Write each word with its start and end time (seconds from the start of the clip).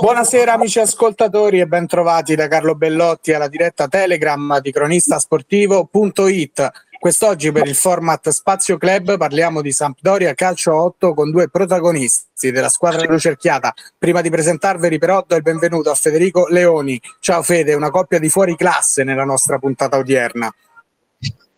Buonasera 0.00 0.52
amici 0.52 0.80
ascoltatori 0.80 1.60
e 1.60 1.66
bentrovati 1.66 2.34
da 2.34 2.46
Carlo 2.46 2.74
Bellotti 2.74 3.32
alla 3.32 3.48
diretta 3.48 3.88
Telegram 3.88 4.60
di 4.60 4.70
cronistasportivo.it. 4.70 6.70
Quest'oggi 6.98 7.50
per 7.50 7.66
il 7.66 7.74
format 7.74 8.28
Spazio 8.28 8.76
Club 8.76 9.16
parliamo 9.16 9.62
di 9.62 9.72
Sampdoria 9.72 10.34
Calcio 10.34 10.74
8 10.74 11.14
con 11.14 11.30
due 11.30 11.48
protagonisti 11.48 12.50
della 12.50 12.68
squadra 12.68 13.10
lucerchiata. 13.10 13.72
Prima 13.96 14.20
di 14.20 14.28
presentarveli 14.28 14.98
però 14.98 15.24
do 15.26 15.36
il 15.36 15.42
benvenuto 15.42 15.90
a 15.90 15.94
Federico 15.94 16.46
Leoni. 16.48 17.00
Ciao 17.18 17.42
Fede, 17.42 17.72
una 17.72 17.88
coppia 17.88 18.18
di 18.18 18.28
fuori 18.28 18.56
classe 18.56 19.04
nella 19.04 19.24
nostra 19.24 19.58
puntata 19.58 19.96
odierna. 19.96 20.52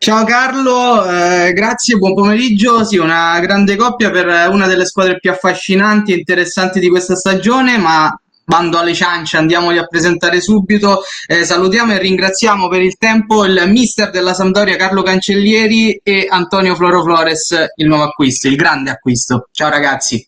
Ciao 0.03 0.25
Carlo, 0.25 1.05
eh, 1.05 1.53
grazie, 1.53 1.99
buon 1.99 2.15
pomeriggio. 2.15 2.85
Sì, 2.85 2.97
una 2.97 3.39
grande 3.41 3.77
coppia 3.77 4.11
per 4.11 4.49
una 4.49 4.67
delle 4.67 4.87
squadre 4.87 5.19
più 5.19 5.31
affascinanti 5.31 6.15
e 6.15 6.17
interessanti 6.17 6.81
di 6.81 6.89
questa 6.89 7.15
stagione, 7.15 7.77
ma 7.77 8.11
bando 8.43 8.79
alle 8.79 8.95
ciance, 8.95 9.37
andiamoli 9.37 9.77
a 9.77 9.85
presentare 9.85 10.41
subito. 10.41 11.03
Eh, 11.27 11.45
salutiamo 11.45 11.93
e 11.93 11.99
ringraziamo 11.99 12.69
per 12.69 12.81
il 12.81 12.97
tempo 12.97 13.45
il 13.45 13.63
mister 13.67 14.09
della 14.09 14.33
Sampdoria 14.33 14.77
Carlo 14.77 15.03
Cancellieri 15.03 16.01
e 16.03 16.27
Antonio 16.31 16.75
Floro 16.77 17.03
Flores, 17.03 17.55
il 17.77 17.87
nuovo 17.87 18.05
acquisto, 18.05 18.49
il 18.49 18.57
grande 18.57 18.89
acquisto. 18.89 19.49
Ciao 19.53 19.69
ragazzi. 19.69 20.27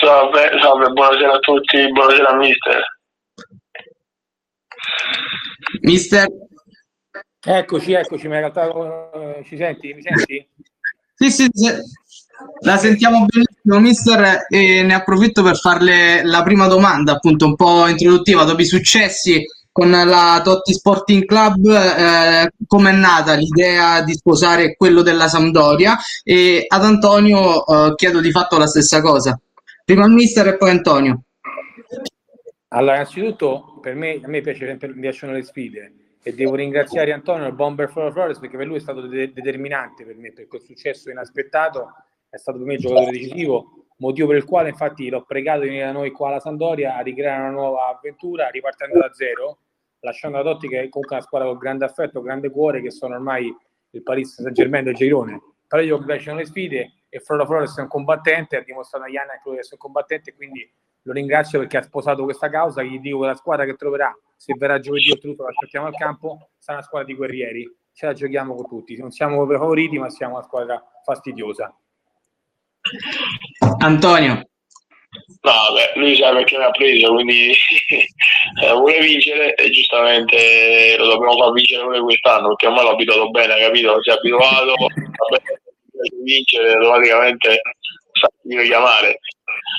Salve, 0.00 0.58
salve, 0.62 0.88
buonasera 0.88 1.34
a 1.34 1.38
tutti, 1.40 1.92
buonasera 1.92 2.34
mister. 2.36 2.82
Mister, 5.82 6.26
Eccoci, 7.48 7.92
eccoci, 7.92 8.26
ma 8.26 8.34
in 8.34 8.40
realtà 8.40 8.66
uh, 8.66 9.40
ci 9.44 9.56
senti? 9.56 9.94
Mi 9.94 10.02
senti? 10.02 10.48
Sì, 11.14 11.30
sì, 11.30 11.48
sì, 11.52 11.70
la 12.62 12.76
sentiamo 12.76 13.24
benissimo, 13.24 13.78
mister, 13.78 14.46
e 14.48 14.82
ne 14.82 14.94
approfitto 14.94 15.44
per 15.44 15.56
farle 15.56 16.24
la 16.24 16.42
prima 16.42 16.66
domanda, 16.66 17.12
appunto 17.12 17.46
un 17.46 17.54
po' 17.54 17.86
introduttiva, 17.86 18.42
dopo 18.42 18.62
i 18.62 18.66
successi 18.66 19.44
con 19.70 19.90
la 19.90 20.40
Totti 20.42 20.72
Sporting 20.72 21.24
Club, 21.24 21.66
eh, 21.68 22.50
come 22.66 22.90
è 22.90 22.94
nata 22.94 23.34
l'idea 23.34 24.02
di 24.02 24.14
sposare 24.14 24.74
quello 24.74 25.02
della 25.02 25.28
Sampdoria? 25.28 25.96
E 26.24 26.64
ad 26.66 26.82
Antonio 26.82 27.64
eh, 27.64 27.94
chiedo 27.94 28.20
di 28.20 28.32
fatto 28.32 28.58
la 28.58 28.66
stessa 28.66 29.00
cosa. 29.00 29.38
Prima 29.84 30.04
il 30.04 30.10
mister 30.10 30.48
e 30.48 30.56
poi 30.56 30.70
Antonio. 30.70 31.22
Allora, 32.70 32.94
innanzitutto, 32.94 33.78
per 33.80 33.94
me, 33.94 34.20
a 34.20 34.26
me 34.26 34.40
piace, 34.40 34.76
piacciono 34.76 35.32
le 35.32 35.44
sfide 35.44 35.92
e 36.26 36.34
devo 36.34 36.56
ringraziare 36.56 37.12
Antonio, 37.12 37.46
il 37.46 37.54
bomber 37.54 37.88
Flores, 37.88 38.40
perché 38.40 38.56
per 38.56 38.66
lui 38.66 38.78
è 38.78 38.80
stato 38.80 39.02
de- 39.02 39.32
determinante 39.32 40.04
per 40.04 40.16
me, 40.16 40.32
per 40.32 40.48
quel 40.48 40.60
successo 40.60 41.08
inaspettato, 41.08 41.86
è 42.28 42.36
stato 42.36 42.58
per 42.58 42.66
me 42.66 42.74
il 42.74 42.80
giocatore 42.80 43.12
decisivo, 43.12 43.86
motivo 43.98 44.26
per 44.26 44.38
il 44.38 44.44
quale 44.44 44.70
infatti 44.70 45.08
l'ho 45.08 45.22
pregato 45.22 45.60
di 45.60 45.66
venire 45.68 45.84
da 45.84 45.92
noi 45.92 46.10
qua 46.10 46.30
alla 46.30 46.40
Sandoria 46.40 46.96
a 46.96 47.00
ricreare 47.00 47.42
una 47.42 47.50
nuova 47.50 47.94
avventura, 47.94 48.48
ripartendo 48.48 48.98
da 48.98 49.12
zero, 49.12 49.58
lasciando 50.00 50.38
la 50.38 50.42
Totti 50.42 50.66
che 50.66 50.80
è 50.80 50.88
comunque 50.88 51.14
una 51.14 51.24
squadra 51.24 51.46
con 51.46 51.58
grande 51.58 51.84
affetto, 51.84 52.20
grande 52.20 52.50
cuore, 52.50 52.82
che 52.82 52.90
sono 52.90 53.14
ormai 53.14 53.56
il 53.90 54.02
Paris 54.02 54.34
Saint-Germain 54.34 54.82
del 54.82 54.94
girone. 54.94 55.40
Però 55.68 55.80
io 55.80 56.02
piacciono 56.04 56.38
le 56.38 56.46
sfide 56.46 57.02
e 57.08 57.20
Floro 57.20 57.46
Flores 57.46 57.78
è 57.78 57.82
un 57.82 57.86
combattente, 57.86 58.56
ha 58.56 58.64
dimostrato 58.64 59.04
agli 59.04 59.16
anni 59.16 59.30
anche 59.30 59.48
lui 59.48 59.58
essere 59.58 59.76
un 59.76 59.80
combattente, 59.92 60.34
quindi 60.34 60.68
lo 61.02 61.12
ringrazio 61.12 61.60
perché 61.60 61.76
ha 61.76 61.82
sposato 61.82 62.24
questa 62.24 62.48
causa, 62.48 62.82
gli 62.82 62.98
dico 62.98 63.20
che 63.20 63.26
la 63.26 63.36
squadra 63.36 63.64
che 63.64 63.76
troverà, 63.76 64.12
se 64.36 64.54
verrà 64.56 64.78
giovedì 64.78 65.10
oltretutto 65.10 65.42
la 65.42 65.50
aspettiamo 65.50 65.86
al 65.86 65.96
campo, 65.96 66.50
sarà 66.58 66.78
una 66.78 66.86
squadra 66.86 67.08
di 67.08 67.14
guerrieri, 67.14 67.76
ce 67.92 68.06
la 68.06 68.12
giochiamo 68.12 68.54
con 68.54 68.66
tutti, 68.66 68.96
non 68.96 69.10
siamo 69.10 69.46
favoriti 69.46 69.98
ma 69.98 70.10
siamo 70.10 70.34
una 70.34 70.44
squadra 70.44 70.82
fastidiosa. 71.04 71.74
Antonio. 73.78 74.48
No, 75.40 75.52
beh, 75.72 75.98
lui 75.98 76.14
sa 76.16 76.32
perché 76.32 76.58
mi 76.58 76.64
ha 76.64 76.70
preso, 76.70 77.12
quindi 77.14 77.50
eh, 78.62 78.72
vuole 78.72 79.00
vincere 79.00 79.54
e 79.54 79.70
giustamente 79.70 80.96
lo 80.98 81.06
dobbiamo 81.06 81.36
far 81.38 81.52
vincere 81.52 81.84
pure 81.84 82.00
quest'anno, 82.00 82.48
perché 82.48 82.66
ormai 82.66 82.84
l'ho 82.84 82.90
abituato 82.90 83.30
bene, 83.30 83.58
capito? 83.58 84.02
Si 84.02 84.10
è 84.10 84.12
abituato, 84.12 84.74
bene, 84.76 86.22
vincere, 86.22 86.72
automaticamente 86.74 87.60
sa 88.12 88.28
chi 88.42 88.66
chiamare 88.66 89.18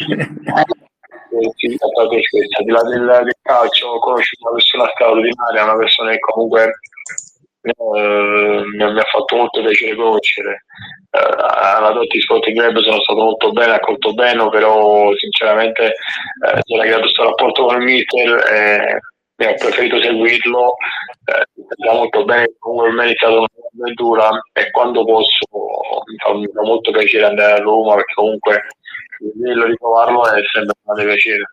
al 1.30 2.64
di 2.64 2.72
là 2.72 2.82
del, 2.84 3.22
del 3.24 3.38
calcio 3.42 4.00
conosci 4.00 4.38
una 4.42 4.54
persona 4.54 4.90
straordinaria, 4.94 5.64
una 5.64 5.78
persona 5.78 6.12
che 6.12 6.20
comunque 6.20 6.80
eh, 7.62 8.64
mi, 8.76 8.84
ha, 8.84 9.04
fatto 9.12 9.36
molto 9.36 9.62
piacere 9.62 9.96
conoscere. 9.96 10.66
Eh, 11.12 11.36
alla 11.60 11.92
Dotti 11.92 12.22
Sporting 12.22 12.58
Club 12.58 12.80
sono 12.80 13.02
stato 13.02 13.20
molto 13.20 13.52
bene, 13.52 13.74
accolto 13.74 14.14
bene, 14.14 14.50
però 14.50 15.14
sinceramente 15.16 15.86
eh, 15.86 16.60
si 16.62 16.74
era 16.74 16.84
creato 16.84 17.02
questo 17.02 17.24
rapporto 17.24 17.66
con 17.66 17.82
il 17.82 17.84
mister 17.84 19.02
e 19.38 19.48
ho 19.48 19.54
preferito 19.56 20.02
seguirlo. 20.02 20.76
Eh, 21.26 21.92
molto 21.92 22.24
bene, 22.24 22.54
comunque 22.60 22.92
mi 22.92 23.00
ha 23.02 23.06
iniziato 23.06 23.46
un'avventura 23.74 24.30
e 24.54 24.72
quando 24.72 25.04
posso 25.04 25.46
mi 26.08 26.48
fa 26.54 26.62
molto 26.62 26.92
piacere 26.92 27.26
andare 27.26 27.54
a 27.54 27.64
Roma 27.64 27.96
perché 27.96 28.14
comunque 28.14 28.68
il 29.20 29.64
ritrovarlo 29.64 30.26
è 30.26 30.42
sempre 30.52 30.74
un 30.84 30.94
grande 30.94 31.14
piacere. 31.14 31.44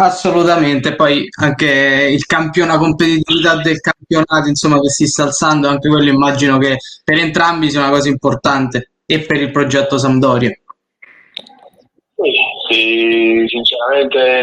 Assolutamente, 0.00 0.94
poi 0.94 1.26
anche 1.40 2.08
il 2.12 2.24
campione, 2.24 2.70
la 2.70 2.78
competitività 2.78 3.56
del 3.56 3.80
campionato, 3.80 4.48
insomma, 4.48 4.80
che 4.80 4.90
si 4.90 5.08
sta 5.08 5.24
alzando, 5.24 5.66
anche 5.66 5.88
quello 5.88 6.08
immagino 6.08 6.56
che 6.58 6.76
per 7.02 7.18
entrambi 7.18 7.68
sia 7.68 7.80
una 7.80 7.90
cosa 7.90 8.08
importante 8.08 8.92
e 9.04 9.20
per 9.20 9.38
il 9.38 9.50
progetto 9.50 9.98
Sampdoria. 9.98 10.50
Sì, 12.14 12.32
sì, 12.68 13.44
sinceramente 13.48 14.42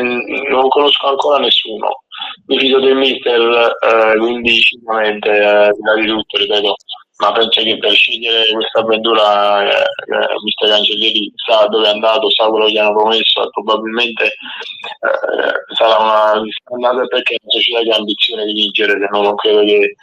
non 0.50 0.68
conosco 0.68 1.08
ancora 1.08 1.40
nessuno. 1.40 2.04
Mi 2.48 2.60
fido 2.60 2.80
del 2.80 2.96
mister, 2.96 3.78
eh, 3.80 4.18
quindi 4.18 4.56
sicuramente 4.62 5.30
eh, 5.30 5.72
di 6.02 6.08
tutto, 6.08 6.38
ripeto, 6.38 6.76
ma 7.18 7.32
penso 7.32 7.62
che 7.62 7.78
per 7.78 7.94
scegliere 7.94 8.52
questa 8.52 8.80
avventura 8.80 9.64
eh, 9.64 9.70
eh, 9.70 10.44
mister 10.44 10.70
Cancellieri 10.70 11.32
sa 11.36 11.66
dove 11.68 11.88
è 11.88 11.92
andato, 11.92 12.30
sa 12.30 12.50
quello 12.50 12.66
che 12.66 12.74
gli 12.74 12.78
hanno 12.78 12.96
promesso 12.96 13.44
e 13.44 13.50
probabilmente 13.52 14.26
eh, 14.26 15.76
sarà 15.76 15.98
una 15.98 16.90
andata 16.92 17.08
perché 17.08 17.36
è 17.36 17.38
una 17.42 17.52
società 17.52 17.82
che 17.84 17.92
ha 17.92 17.96
ambizione 17.96 18.46
di 18.46 18.54
vincere, 18.54 19.00
se 19.00 19.08
no 19.10 19.22
non 19.22 19.36
credo 19.36 19.62
che 19.62 19.96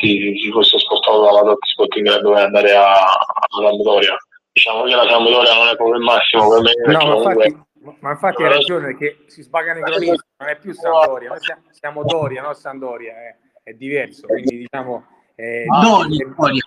si, 0.00 0.38
si 0.40 0.50
fosse 0.52 0.78
spostato 0.78 1.24
dalla 1.24 1.42
Dot 1.42 1.58
Sporting 1.60 2.06
per 2.06 2.20
dove 2.20 2.40
andare 2.40 2.72
a, 2.72 2.92
a 2.92 3.46
Sampdoria. 3.48 4.16
Diciamo 4.52 4.84
che 4.84 4.94
la 4.94 5.08
Sampdoria 5.08 5.54
non 5.54 5.68
è 5.68 5.76
proprio 5.76 5.96
il 5.96 6.04
massimo 6.04 6.50
per 6.50 6.60
me. 6.62 6.72
No, 6.86 6.92
ma, 6.92 7.14
comunque... 7.14 7.46
infatti, 7.46 7.98
ma 7.98 8.10
infatti 8.10 8.42
hai 8.44 8.48
ragione 8.48 8.96
che 8.96 9.24
si 9.26 9.42
sbagano 9.42 9.80
i 9.80 9.82
cronisti, 9.82 10.26
non 10.36 10.48
è 10.48 10.56
più 10.56 10.72
Sampdoria, 10.72 11.30
noi 11.30 11.38
siamo 11.70 12.04
Doria, 12.04 12.42
no 12.42 12.54
Sampdoria, 12.54 13.12
è, 13.12 13.36
è 13.64 13.72
diverso, 13.72 14.28
quindi 14.28 14.58
diciamo 14.58 15.18
eh, 15.40 15.64
Doria, 15.66 16.34
Doria. 16.36 16.62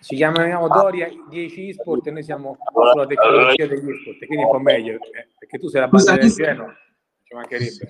Si 0.00 0.16
chiamiamo 0.16 0.68
Doria 0.68 1.08
10 1.28 1.68
eSport 1.68 2.06
e 2.06 2.10
noi 2.10 2.22
siamo 2.22 2.56
sulla 2.92 3.06
tecnologia 3.06 3.66
degli 3.66 3.90
eSport, 3.90 4.24
quindi 4.24 4.44
un 4.44 4.50
po' 4.50 4.58
meglio, 4.58 4.94
eh, 4.94 5.28
perché 5.38 5.58
tu 5.58 5.68
sei 5.68 5.82
la 5.82 5.88
base 5.88 6.16
del 6.16 6.34
pieno, 6.34 6.74
ci 7.22 7.34
mancherebbe. 7.34 7.88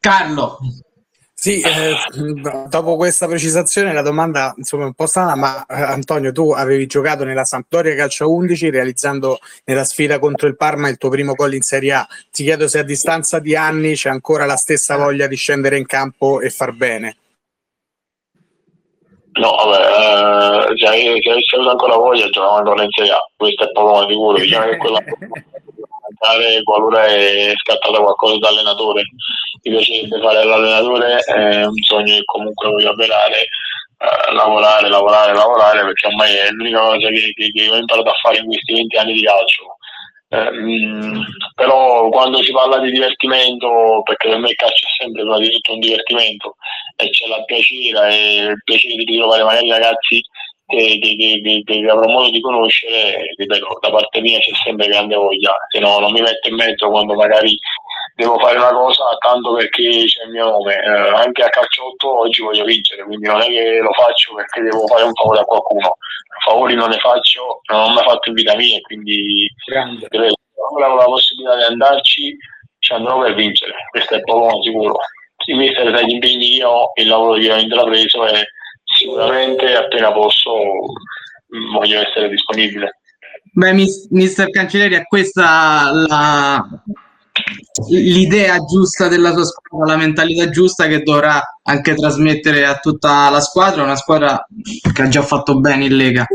Carlo. 0.00 0.58
Sì, 1.44 1.60
eh, 1.60 1.94
dopo 2.68 2.96
questa 2.96 3.26
precisazione 3.26 3.92
la 3.92 4.00
domanda 4.00 4.54
insomma 4.56 4.84
è 4.84 4.86
un 4.86 4.94
po' 4.94 5.06
strana, 5.06 5.34
ma 5.34 5.66
eh, 5.66 5.82
Antonio 5.82 6.32
tu 6.32 6.52
avevi 6.52 6.86
giocato 6.86 7.22
nella 7.22 7.44
Sampdoria 7.44 7.94
Calcio 7.94 8.32
11 8.32 8.70
realizzando 8.70 9.38
nella 9.64 9.84
sfida 9.84 10.18
contro 10.18 10.48
il 10.48 10.56
Parma 10.56 10.88
il 10.88 10.96
tuo 10.96 11.10
primo 11.10 11.34
gol 11.34 11.52
in 11.52 11.60
Serie 11.60 11.92
A. 11.92 12.08
Ti 12.30 12.44
chiedo 12.44 12.66
se 12.66 12.78
a 12.78 12.82
distanza 12.82 13.40
di 13.40 13.54
anni 13.54 13.94
c'è 13.94 14.08
ancora 14.08 14.46
la 14.46 14.56
stessa 14.56 14.96
voglia 14.96 15.26
di 15.26 15.36
scendere 15.36 15.76
in 15.76 15.84
campo 15.84 16.40
e 16.40 16.48
far 16.48 16.72
bene. 16.72 17.16
No, 19.40 19.50
vabbè, 19.50 20.70
eh, 20.70 20.76
se, 20.76 21.20
se 21.20 21.30
avessi 21.30 21.54
avuto 21.56 21.70
ancora 21.70 21.96
voglia 21.96 22.28
giocavo 22.28 22.54
ancora 22.54 22.82
in 22.84 22.90
Serie 22.90 23.12
A, 23.12 23.30
questo 23.36 23.64
è 23.64 23.72
poco 23.72 24.00
ma 24.00 24.08
sicuro, 24.08 24.38
diciamo 24.38 24.66
che 24.66 24.76
quella 24.76 25.00
qualora 26.62 27.04
è 27.04 27.52
scattata 27.56 27.98
qualcosa 27.98 28.38
da 28.38 28.48
allenatore, 28.48 29.02
mi 29.62 29.72
piacerebbe 29.72 30.20
fare 30.20 30.44
l'allenatore, 30.44 31.18
è 31.18 31.64
un 31.64 31.82
sogno 31.82 32.14
che 32.14 32.24
comunque 32.24 32.68
voglio 32.68 32.90
avverare, 32.90 33.40
eh, 33.40 34.32
lavorare, 34.32 34.88
lavorare, 34.88 35.34
lavorare, 35.34 35.80
perché 35.80 36.06
ormai 36.06 36.34
è 36.36 36.50
l'unica 36.50 36.78
cosa 36.78 37.08
che, 37.08 37.32
che, 37.34 37.50
che 37.50 37.70
ho 37.70 37.76
imparato 37.76 38.10
a 38.10 38.18
fare 38.22 38.38
in 38.38 38.46
questi 38.46 38.72
20 38.72 38.96
anni 38.96 39.12
di 39.14 39.22
calcio. 39.24 39.76
Ehm, 40.28 41.24
però 41.54 42.08
quando 42.08 42.42
si 42.42 42.52
parla 42.52 42.78
di 42.78 42.92
divertimento, 42.92 44.00
perché 44.04 44.28
per 44.28 44.38
me 44.38 44.50
il 44.50 44.54
calcio 44.54 44.86
è 44.86 45.02
sempre 45.02 45.22
prima 45.22 45.38
di 45.38 45.50
tutto 45.50 45.72
un 45.72 45.80
divertimento 45.80 46.56
e 46.96 47.10
c'è 47.10 47.26
la 47.26 47.42
piacere 47.44 48.14
e 48.14 48.36
il 48.50 48.62
piacere 48.64 48.94
di 48.94 49.04
ritrovare 49.04 49.42
magari 49.42 49.68
ragazzi 49.70 50.22
che, 50.66 50.98
che, 51.00 51.40
che, 51.42 51.62
che, 51.64 51.90
avrò 51.90 52.08
modo 52.08 52.30
di 52.30 52.40
conoscere, 52.40 53.34
ripeto, 53.36 53.78
da 53.80 53.90
parte 53.90 54.20
mia 54.20 54.38
c'è 54.38 54.52
sempre 54.64 54.86
grande 54.88 55.14
voglia, 55.14 55.54
se 55.68 55.78
no 55.78 55.98
non 55.98 56.12
mi 56.12 56.22
metto 56.22 56.48
in 56.48 56.54
mezzo 56.54 56.88
quando 56.88 57.14
magari 57.14 57.58
devo 58.14 58.38
fare 58.38 58.56
una 58.58 58.72
cosa 58.72 59.04
tanto 59.18 59.54
perché 59.54 60.04
c'è 60.06 60.24
il 60.24 60.30
mio 60.30 60.50
nome. 60.50 60.74
Eh, 60.74 60.88
anche 60.88 61.42
a 61.42 61.48
calciotto 61.48 62.20
oggi 62.20 62.42
voglio 62.42 62.64
vincere, 62.64 63.04
quindi 63.04 63.26
non 63.26 63.40
è 63.40 63.46
che 63.46 63.78
lo 63.80 63.92
faccio 63.92 64.34
perché 64.34 64.62
devo 64.62 64.86
fare 64.86 65.02
un 65.02 65.14
favore 65.14 65.40
a 65.40 65.44
qualcuno. 65.44 65.96
Favori 66.44 66.74
non 66.74 66.90
ne 66.90 66.98
faccio, 66.98 67.60
non 67.70 67.80
ho 67.80 67.94
mai 67.94 68.04
fatto 68.04 68.28
in 68.28 68.34
vita 68.34 68.56
mia, 68.56 68.80
quindi 68.80 69.48
ripeto, 69.66 70.34
avremo 70.72 70.96
la 70.96 71.04
possibilità 71.04 71.56
di 71.56 71.62
andarci, 71.64 72.36
ci 72.78 72.92
andrò 72.92 73.20
per 73.20 73.34
vincere, 73.34 73.72
questo 73.90 74.14
è 74.14 74.20
poco 74.22 74.62
sicuro. 74.62 74.98
Sì, 75.36 75.52
questi 75.52 75.74
sono 75.74 76.00
gli 76.02 76.12
impegni 76.12 76.56
che 76.58 76.64
ho, 76.64 76.92
il 76.94 77.06
lavoro 77.06 77.38
che 77.38 77.52
ho 77.52 77.58
intrapreso 77.58 78.26
e 78.26 78.46
sicuramente 78.84 79.74
appena 79.74 80.12
posso 80.12 80.52
voglio 81.72 82.00
essere 82.00 82.28
disponibile. 82.28 83.00
Beh, 83.52 83.72
mister 84.10 84.50
Cancelleri, 84.50 84.94
è 84.94 85.04
questa 85.04 85.90
la, 85.92 86.66
l'idea 87.88 88.58
giusta 88.64 89.08
della 89.08 89.32
sua 89.32 89.44
squadra, 89.44 89.94
la 89.94 89.98
mentalità 89.98 90.48
giusta 90.50 90.86
che 90.86 91.02
dovrà 91.02 91.40
anche 91.62 91.94
trasmettere 91.94 92.64
a 92.64 92.78
tutta 92.78 93.28
la 93.30 93.40
squadra, 93.40 93.82
una 93.82 93.96
squadra 93.96 94.44
che 94.92 95.02
ha 95.02 95.08
già 95.08 95.22
fatto 95.22 95.58
bene 95.60 95.84
in 95.84 95.96
Lega. 95.96 96.26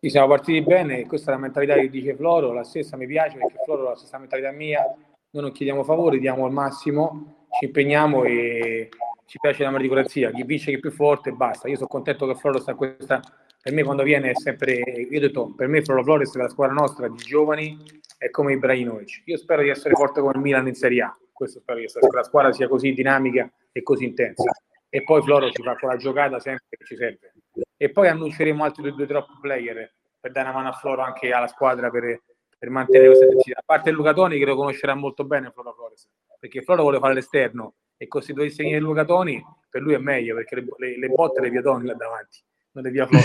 Sì, 0.00 0.10
siamo 0.10 0.28
partiti 0.28 0.62
bene, 0.62 1.06
questa 1.06 1.30
è 1.30 1.34
la 1.34 1.40
mentalità 1.40 1.74
che 1.74 1.88
dice 1.88 2.14
Floro, 2.14 2.52
la 2.52 2.64
stessa 2.64 2.96
mi 2.96 3.06
piace 3.06 3.38
perché 3.38 3.58
Floro 3.64 3.86
ha 3.86 3.90
la 3.90 3.96
stessa 3.96 4.18
mentalità 4.18 4.50
mia, 4.50 4.80
noi 4.80 5.42
non 5.42 5.52
chiediamo 5.52 5.84
favori, 5.84 6.18
diamo 6.18 6.46
il 6.46 6.52
massimo, 6.52 7.41
ci 7.58 7.66
impegniamo 7.66 8.24
e 8.24 8.88
ci 9.26 9.38
piace 9.40 9.62
la 9.62 9.70
meritocrazia, 9.70 10.30
chi 10.30 10.42
vince 10.42 10.70
che 10.70 10.76
è 10.76 10.80
più 10.80 10.90
forte 10.90 11.30
e 11.30 11.32
basta. 11.32 11.68
Io 11.68 11.76
sono 11.76 11.88
contento 11.88 12.26
che 12.26 12.34
Floro 12.34 12.58
sta 12.58 12.74
questa, 12.74 13.20
per 13.62 13.72
me 13.72 13.82
quando 13.82 14.02
viene 14.02 14.30
è 14.30 14.34
sempre, 14.34 14.72
io 14.74 15.18
ho 15.18 15.20
detto, 15.20 15.54
per 15.54 15.68
me 15.68 15.82
Floro 15.82 16.02
Flores 16.02 16.34
è 16.34 16.38
la 16.38 16.48
squadra 16.48 16.74
nostra 16.74 17.08
di 17.08 17.16
giovani 17.16 17.78
è 18.18 18.28
come 18.30 18.52
Ibrahimovic. 18.52 19.22
Io 19.26 19.36
spero 19.36 19.62
di 19.62 19.68
essere 19.68 19.94
forte 19.94 20.20
come 20.20 20.32
il 20.34 20.40
Milan 20.40 20.66
in 20.66 20.74
Serie 20.74 21.02
A, 21.02 21.16
questo 21.32 21.60
spero 21.60 21.78
che 21.78 21.88
la 22.10 22.22
squadra 22.24 22.52
sia 22.52 22.68
così 22.68 22.92
dinamica 22.92 23.50
e 23.70 23.82
così 23.82 24.04
intensa. 24.04 24.50
E 24.88 25.02
poi 25.04 25.22
Floro 25.22 25.50
ci 25.50 25.62
fa 25.62 25.74
quella 25.76 25.96
giocata 25.96 26.38
sempre 26.40 26.66
che 26.70 26.84
ci 26.84 26.96
serve. 26.96 27.32
E 27.76 27.90
poi 27.90 28.08
annunceremo 28.08 28.62
altri 28.62 28.82
due, 28.82 28.92
due 28.92 29.06
top 29.06 29.40
player 29.40 29.92
per 30.20 30.32
dare 30.32 30.48
una 30.48 30.58
mano 30.58 30.68
a 30.68 30.72
Floro 30.72 31.02
anche 31.02 31.32
alla 31.32 31.46
squadra 31.46 31.88
per, 31.90 32.20
per 32.58 32.68
mantenere 32.68 33.06
questa 33.06 33.24
intensità. 33.24 33.58
A 33.60 33.64
parte 33.64 33.90
Luca 33.90 34.12
Toni 34.12 34.38
che 34.38 34.44
lo 34.44 34.54
conoscerà 34.54 34.94
molto 34.94 35.24
bene 35.24 35.50
Floro 35.50 35.72
Flores, 35.72 36.08
perché 36.42 36.62
Floro 36.62 36.82
vuole 36.82 36.98
fare 36.98 37.14
l'esterno 37.14 37.74
e 37.96 38.08
dovesse 38.10 38.64
venire 38.64 38.80
Luca 38.80 39.04
Toni 39.04 39.40
per 39.70 39.80
lui 39.80 39.94
è 39.94 39.98
meglio 39.98 40.34
perché 40.34 40.56
le, 40.56 40.64
le, 40.76 40.98
le 40.98 41.06
botte 41.06 41.40
le 41.40 41.50
via 41.50 41.62
Toni 41.62 41.86
là 41.86 41.94
davanti, 41.94 42.42
non 42.72 42.82
le 42.82 42.90
via 42.90 43.06
Floro. 43.06 43.24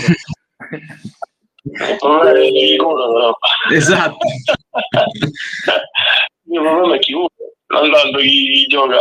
Però. 3.10 3.36
Esatto. 3.72 4.18
Il 6.44 6.62
problema 6.62 6.96
è 6.96 7.00
chi 7.00 7.14
usa, 7.14 7.34
non 7.68 7.92
tanto 7.92 8.20
chi 8.20 8.68
gioca. 8.68 9.00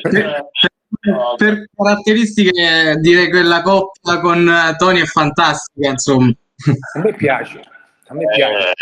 per, 0.00 0.46
per 1.36 1.68
caratteristiche 1.76 2.96
direi 2.98 3.30
che 3.30 3.42
la 3.42 3.60
coppia 3.60 4.20
con 4.20 4.50
Tony 4.78 5.02
è 5.02 5.04
fantastica, 5.04 5.90
insomma. 5.90 6.32
A 6.94 6.98
me 7.00 7.12
piace, 7.12 7.60
a 8.06 8.14
me 8.14 8.24
piace, 8.34 8.70
eh, 8.70 8.72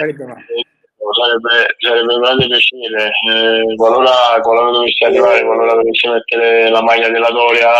sarebbe, 1.12 1.76
sarebbe 1.79 2.14
un 2.14 2.20
grande 2.20 2.47
piacere. 2.47 3.11
Eh, 3.29 3.75
qualora, 3.76 4.41
qualora 4.43 4.70
dovessi 4.70 5.05
arrivare, 5.05 5.44
qualora 5.44 5.75
dovessi 5.75 6.08
mettere 6.08 6.70
la 6.70 6.82
maglia 6.82 7.08
della 7.08 7.31
Doria, 7.31 7.73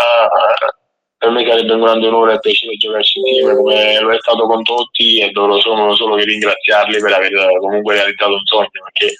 per 1.17 1.29
me 1.29 1.45
sarebbe 1.47 1.73
un 1.73 1.81
grande 1.81 2.07
onore 2.07 2.33
e 2.33 2.39
piacere 2.39 2.75
giocarci 2.77 3.19
insieme 3.19 3.55
come 3.55 3.99
lo 3.99 4.11
è 4.11 4.17
stato 4.19 4.47
con 4.47 4.63
tutti 4.63 5.19
e 5.19 5.31
loro 5.33 5.59
sono 5.59 5.93
solo 5.93 6.15
che 6.15 6.23
ringraziarli 6.23 6.99
per 6.99 7.13
aver 7.13 7.59
comunque 7.59 7.93
realizzato 7.93 8.33
un 8.33 8.45
sogno 8.45 8.69
perché 8.71 9.13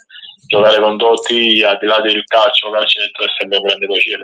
giocare 0.47 0.79
con 0.79 0.97
tutti 0.97 1.63
al 1.63 1.77
di 1.79 1.85
là 1.85 2.01
del 2.01 2.23
calcio, 2.25 2.71
calcio 2.71 3.01
è 3.01 3.09
sempre 3.37 3.57
un 3.57 3.63
grande 3.63 3.85
piacere. 3.85 4.23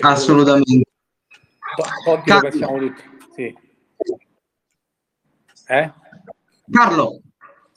Assolutamente. 0.00 0.90
Totti 2.04 2.30
lo 2.30 2.40
pensiamo 2.40 2.78
tutti. 2.78 3.02
Sì. 3.34 3.56
Eh? 5.68 5.92
Carlo, 6.72 7.20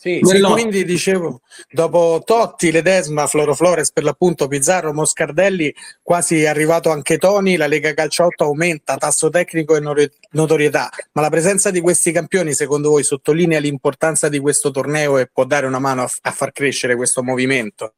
sì, 0.02 0.22
sì, 0.22 0.40
quindi 0.40 0.86
dicevo, 0.86 1.42
dopo 1.70 2.22
Totti, 2.24 2.72
Ledesma, 2.72 3.28
Floro 3.28 3.54
Flores 3.54 3.92
per 3.92 4.06
l'appunto, 4.06 4.48
Pizzarro, 4.48 4.94
Moscardelli, 4.94 5.76
quasi 6.02 6.44
è 6.44 6.48
arrivato 6.48 6.90
anche 6.90 7.18
Toni, 7.18 7.58
la 7.58 7.68
Lega 7.68 7.94
Calcio 7.94 8.24
8 8.24 8.46
aumenta 8.46 8.96
tasso 8.96 9.30
tecnico 9.30 9.76
e 9.76 10.10
notorietà, 10.32 10.90
ma 11.12 11.22
la 11.22 11.30
presenza 11.30 11.70
di 11.70 11.82
questi 11.82 12.14
campioni 12.14 12.54
secondo 12.54 12.92
voi 12.92 13.04
sottolinea 13.04 13.60
l'importanza 13.60 14.30
di 14.30 14.40
questo 14.40 14.72
torneo 14.72 15.18
e 15.18 15.28
può 15.28 15.44
dare 15.44 15.66
una 15.66 15.80
mano 15.80 16.04
a, 16.04 16.10
a 16.22 16.32
far 16.32 16.54
crescere 16.54 16.96
questo 16.96 17.22
movimento? 17.22 17.96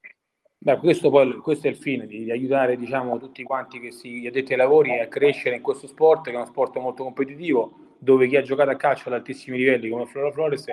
Beh, 0.57 0.77
questo, 0.77 1.11
poi, 1.11 1.35
questo, 1.35 1.67
è 1.67 1.69
il 1.69 1.77
fine, 1.77 2.07
di 2.07 2.31
aiutare 2.31 2.77
diciamo, 2.77 3.19
tutti 3.19 3.43
quanti 3.43 3.79
che 3.79 3.91
si 3.91 4.25
addetti 4.27 4.53
ai 4.53 4.57
lavori 4.57 4.99
a 4.99 5.07
crescere 5.07 5.57
in 5.57 5.61
questo 5.61 5.85
sport, 5.85 6.23
che 6.23 6.31
è 6.31 6.35
uno 6.35 6.47
sport 6.47 6.75
molto 6.79 7.03
competitivo, 7.03 7.95
dove 7.99 8.27
chi 8.27 8.37
ha 8.37 8.41
giocato 8.41 8.71
a 8.71 8.75
calcio 8.75 9.09
ad 9.09 9.13
altissimi 9.13 9.57
livelli 9.57 9.89
come 9.89 10.07
Floro 10.07 10.31
Flores 10.31 10.65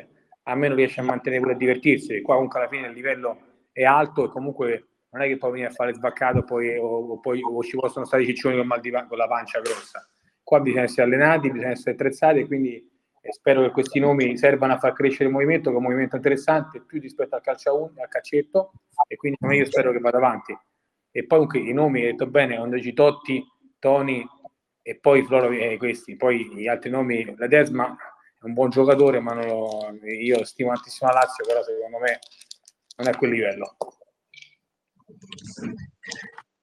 a 0.49 0.55
me 0.55 0.69
non 0.69 0.77
riesce 0.77 1.01
a 1.01 1.05
mantenere 1.05 1.43
pure 1.43 1.55
a 1.55 1.57
divertirsi. 1.57 2.23
Qua 2.23 2.35
comunque 2.35 2.59
alla 2.59 2.69
fine 2.69 2.89
il 2.89 2.95
livello 2.95 3.39
è 3.71 3.85
alto 3.85 4.25
e 4.25 4.29
comunque 4.31 4.89
non 5.11 5.23
è 5.23 5.27
che 5.27 5.37
poi 5.37 5.53
venire 5.53 5.69
a 5.69 5.73
fare 5.73 5.95
sbaccato 5.95 6.43
poi, 6.43 6.77
o, 6.77 6.87
o, 6.87 7.21
poi, 7.21 7.41
o 7.43 7.63
ci 7.63 7.77
possono 7.77 8.07
stare 8.07 8.23
i 8.23 8.27
ciccioni 8.27 8.57
con, 8.57 8.67
mal 8.67 8.81
di, 8.81 8.91
con 8.91 9.17
la 9.17 9.29
pancia 9.29 9.61
grossa. 9.61 10.07
Qua 10.43 10.61
bisogna 10.61 10.85
essere 10.85 11.03
allenati, 11.03 11.51
bisogna 11.51 11.73
essere 11.73 11.93
attrezzati 11.93 12.41
e 12.41 12.47
quindi 12.47 12.77
eh, 13.21 13.33
spero 13.33 13.63
che 13.63 13.71
questi 13.71 14.01
nomi 14.01 14.39
servano 14.39 14.73
a 14.73 14.79
far 14.79 14.95
crescere 14.95 15.27
il 15.27 15.33
movimento, 15.33 15.69
che 15.69 15.77
è 15.77 15.79
un 15.79 15.85
movimento 15.85 16.17
interessante 16.17 16.83
più 16.83 16.99
rispetto 16.99 17.35
al, 17.35 17.43
calcio 17.43 17.93
al 17.95 18.09
calcetto 18.09 18.73
e 19.07 19.17
quindi 19.17 19.39
io 19.55 19.67
spero 19.67 19.93
che 19.93 19.99
vada 19.99 20.17
avanti. 20.17 20.57
E 21.11 21.27
poi 21.27 21.47
comunque 21.47 21.59
i 21.61 21.73
nomi, 21.73 22.01
hai 22.01 22.11
detto 22.13 22.27
bene, 22.27 22.67
dici 22.71 22.95
Totti, 22.95 23.45
Toni 23.79 24.27
e 24.81 24.99
poi 24.99 25.23
Floro, 25.25 25.51
eh, 25.51 25.77
questi, 25.77 26.17
poi 26.17 26.49
gli 26.55 26.67
altri 26.67 26.89
nomi, 26.91 27.35
la 27.37 27.47
Desma 27.47 27.97
è 28.41 28.45
un 28.45 28.53
buon 28.53 28.71
giocatore, 28.71 29.21
ma 29.21 29.35
lo, 29.35 29.93
io 30.03 30.45
stimo 30.45 30.73
tantissimo 30.73 31.11
la 31.11 31.21
Lazio, 31.21 31.45
però 31.45 31.63
secondo 31.63 31.99
me 31.99 32.19
non 32.97 33.09
è 33.09 33.11
a 33.11 33.17
quel 33.17 33.31
livello. 33.31 33.77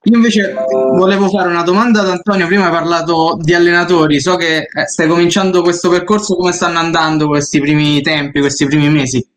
Io 0.08 0.16
invece 0.16 0.54
volevo 0.54 1.28
fare 1.30 1.50
una 1.50 1.64
domanda 1.64 2.02
ad 2.02 2.10
Antonio, 2.10 2.46
prima 2.46 2.66
hai 2.66 2.72
parlato 2.72 3.38
di 3.42 3.54
allenatori, 3.54 4.22
so 4.22 4.36
che 4.36 4.68
eh, 4.72 4.86
stai 4.86 5.08
cominciando 5.08 5.62
questo 5.64 5.90
percorso, 5.90 6.36
come 6.36 6.52
stanno 6.52 6.78
andando 6.78 7.28
questi 7.28 7.60
primi 7.60 8.02
tempi, 8.02 8.40
questi 8.40 8.68
primi 8.68 8.88
mesi? 8.90 9.28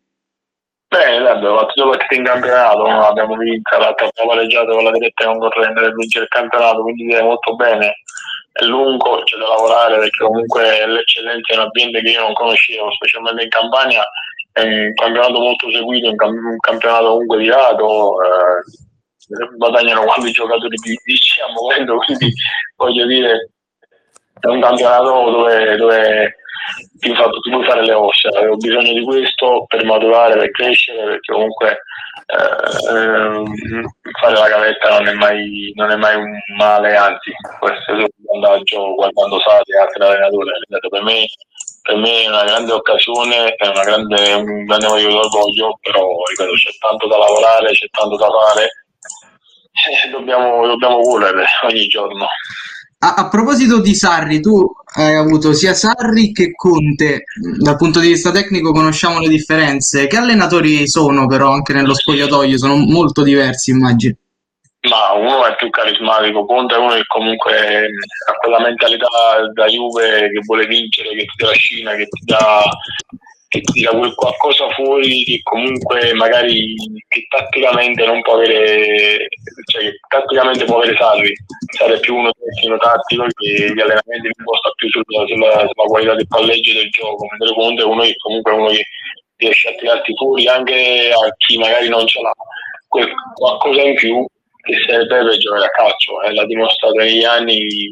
Bene, 0.87 1.27
abbiamo 1.27 1.57
fatto 1.57 1.73
due 1.75 1.97
partite 1.97 2.15
in 2.15 2.23
campionato, 2.23 2.85
abbiamo 2.85 3.35
vinto, 3.35 3.77
l'altra 3.77 4.07
abbiamo 4.07 4.29
pareggiato 4.29 4.73
con 4.73 4.83
la 4.83 4.91
diretta 4.91 5.25
concorrente 5.25 5.81
per 5.81 5.93
vincere 5.93 6.23
il 6.25 6.29
campionato, 6.29 6.81
quindi 6.83 7.03
direi 7.03 7.23
molto 7.23 7.55
bene 7.55 7.93
è 8.51 8.65
lungo, 8.65 9.21
c'è 9.23 9.37
da 9.37 9.47
lavorare 9.47 9.97
perché 9.97 10.23
comunque 10.23 10.85
l'eccellenza 10.87 11.53
è 11.53 11.57
un 11.57 11.63
ambiente 11.63 12.01
che 12.01 12.09
io 12.09 12.21
non 12.21 12.33
conoscevo, 12.33 12.91
specialmente 12.91 13.43
in 13.43 13.49
Campania, 13.49 14.03
è 14.51 14.63
un 14.63 14.93
campionato 14.93 15.39
molto 15.39 15.71
seguito, 15.71 16.09
un, 16.09 16.57
campionato 16.59 17.09
comunque 17.09 17.37
virato, 17.37 18.15
eh, 18.23 19.47
guadagnano 19.57 20.03
quando 20.05 20.27
i 20.27 20.31
giocatori 20.31 20.75
diciamo, 21.03 21.97
quindi 22.05 22.33
voglio 22.75 23.05
dire 23.05 23.51
è 24.39 24.47
un 24.47 24.61
campionato 24.61 25.31
dove, 25.31 25.75
dove 25.75 26.35
ti, 26.99 27.13
fa, 27.15 27.29
ti 27.29 27.49
puoi 27.49 27.65
fare 27.65 27.85
le 27.85 27.93
ossa, 27.93 28.29
avevo 28.29 28.55
bisogno 28.57 28.93
di 28.93 29.03
questo 29.03 29.65
per 29.67 29.83
maturare, 29.85 30.37
per 30.37 30.51
crescere, 30.51 31.03
perché 31.03 31.31
comunque 31.31 31.81
eh, 32.27 33.43
fare 34.19 34.33
la 34.33 34.47
gavetta 34.47 34.89
non 34.89 35.07
è, 35.07 35.13
mai, 35.13 35.71
non 35.75 35.91
è 35.91 35.95
mai 35.95 36.15
un 36.15 36.37
male, 36.57 36.95
anzi, 36.95 37.31
questo 37.59 37.91
è 37.91 37.95
un 37.95 38.07
vantaggio 38.41 38.93
guardando 38.93 39.39
Sati 39.39 39.71
e 39.71 39.77
altri 39.77 40.03
allenatori. 40.03 40.49
Per 40.67 41.03
me, 41.03 41.25
per 41.81 41.95
me 41.97 42.23
è 42.23 42.27
una 42.27 42.43
grande 42.43 42.71
occasione, 42.71 43.55
è 43.55 43.67
una 43.67 43.83
grande, 43.83 44.33
un 44.33 44.65
grande 44.65 44.87
motivo 44.87 45.11
d'orgoglio, 45.11 45.77
però 45.81 46.23
ripeto, 46.29 46.53
c'è 46.53 46.71
tanto 46.79 47.07
da 47.07 47.17
lavorare, 47.17 47.71
c'è 47.71 47.87
tanto 47.91 48.15
da 48.15 48.29
fare. 48.29 48.69
Dobbiamo, 50.11 50.67
dobbiamo 50.67 50.99
volere 50.99 51.45
ogni 51.63 51.87
giorno. 51.87 52.27
A, 53.01 53.13
a, 53.13 53.29
proposito 53.29 53.79
di 53.79 53.95
Sarri, 53.95 54.41
tu 54.41 54.69
hai 54.95 55.15
avuto 55.15 55.53
sia 55.53 55.73
Sarri 55.73 56.33
che 56.33 56.51
Conte, 56.53 57.23
dal 57.57 57.77
punto 57.77 58.01
di 58.01 58.09
vista 58.09 58.29
tecnico 58.29 58.73
conosciamo 58.73 59.19
le 59.19 59.29
differenze. 59.29 60.07
Che 60.07 60.17
allenatori 60.17 60.85
sono 60.85 61.25
però 61.25 61.51
anche 61.51 61.71
nello 61.71 61.93
spogliatoio? 61.93 62.57
Sono 62.57 62.75
molto 62.75 63.23
diversi, 63.23 63.71
immagino. 63.71 64.15
Ma 64.89 65.13
uno 65.13 65.45
è 65.45 65.55
più 65.55 65.69
carismatico, 65.69 66.45
Conte 66.45 66.75
è 66.75 66.77
uno 66.77 66.93
che 66.93 67.05
comunque 67.07 67.53
ha 68.27 68.33
quella 68.33 68.59
mentalità 68.59 69.07
da 69.53 69.65
Juve 69.65 70.29
che 70.31 70.39
vuole 70.45 70.65
vincere, 70.67 71.09
che 71.09 71.25
ti 71.25 71.35
trascina, 71.37 71.95
che 71.95 72.05
ti 72.05 72.21
dà 72.25 72.63
che 73.49 73.61
tira 73.61 73.91
qualcosa 74.13 74.69
fuori 74.75 75.23
che 75.23 75.39
comunque 75.41 76.13
magari 76.13 76.75
che 77.07 77.25
tatticamente 77.27 78.05
non 78.05 78.21
può 78.21 78.35
avere 78.35 79.27
cioè 79.65 79.81
che 79.81 79.99
tatticamente 80.07 80.65
può 80.65 80.77
avere 80.77 80.95
salvi. 80.95 81.33
Sarebbe 81.75 81.99
più 81.99 82.15
uno 82.15 82.31
tecnico 82.31 82.77
tattico 82.77 83.25
che 83.25 83.73
gli 83.73 83.81
allenamenti 83.81 84.27
li 84.27 84.33
imposta 84.37 84.71
più 84.75 84.87
sulla, 84.89 85.25
sulla, 85.25 85.67
sulla, 85.67 85.87
qualità 85.87 86.13
del 86.13 86.27
palleggio 86.27 86.73
del 86.73 86.89
gioco. 86.91 87.25
Mentre 87.25 87.55
Conte 87.55 87.81
è 87.81 87.85
uno 87.85 88.03
che 88.03 88.15
comunque 88.17 88.51
uno 88.53 88.67
che 88.69 88.85
riesce 89.37 89.69
a 89.69 89.75
tirarti 89.75 90.15
fuori 90.15 90.47
anche 90.47 91.09
a 91.09 91.33
chi 91.37 91.57
magari 91.57 91.89
non 91.89 92.05
ce 92.05 92.21
l'ha. 92.21 92.33
Quel 92.87 93.11
qualcosa 93.33 93.81
in 93.81 93.95
più 93.95 94.25
che 94.61 94.75
serve 94.85 95.07
per 95.07 95.37
giocare 95.37 95.65
a 95.65 95.71
calcio 95.71 96.21
e 96.21 96.33
l'ha 96.33 96.45
dimostrato 96.45 96.93
negli 96.93 97.23
anni 97.23 97.91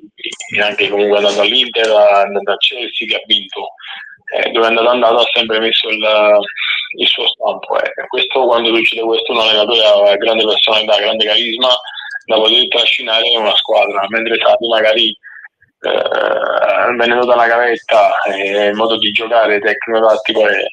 anche 0.62 0.90
comunque 0.90 1.18
andando 1.18 1.42
all'Inter 1.42 1.90
andando 1.90 2.52
a 2.52 2.58
Chelsea 2.58 3.08
che 3.08 3.16
ha 3.16 3.24
vinto 3.26 3.74
eh, 4.34 4.52
dove 4.52 4.66
è 4.66 4.70
andato 4.70 4.90
andato 4.90 5.20
ha 5.20 5.30
sempre 5.34 5.60
messo 5.60 5.88
il, 5.90 6.40
il 6.98 7.08
suo 7.08 7.28
stampo. 7.28 7.80
Eh. 7.80 8.08
Questo 8.08 8.46
quando 8.46 8.76
succede 8.76 9.02
questo 9.02 9.32
un 9.32 9.40
allenatore 9.40 10.12
ha 10.12 10.16
grande 10.18 10.46
personalità, 10.46 10.98
grande 10.98 11.26
carisma 11.26 11.70
da 12.26 12.36
poter 12.36 12.68
trascinare 12.68 13.28
in 13.28 13.40
una 13.40 13.56
squadra, 13.56 14.06
mentre 14.10 14.38
Sati 14.38 14.68
magari 14.68 15.18
eh, 15.80 16.96
venendo 16.98 17.26
dalla 17.26 17.48
gavetta 17.48 18.12
il 18.36 18.74
modo 18.74 18.98
di 18.98 19.12
giocare 19.12 19.60
tecnico-tattico 19.60 20.48
è, 20.48 20.66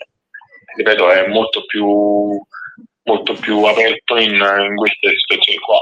ripeto, 0.77 1.11
è 1.11 1.27
molto 1.29 1.65
più, 1.67 2.41
molto 3.05 3.35
più 3.35 3.63
aperto 3.65 4.17
in, 4.17 4.33
in 4.33 4.75
queste 4.75 5.13
situazioni 5.17 5.59
qua 5.59 5.81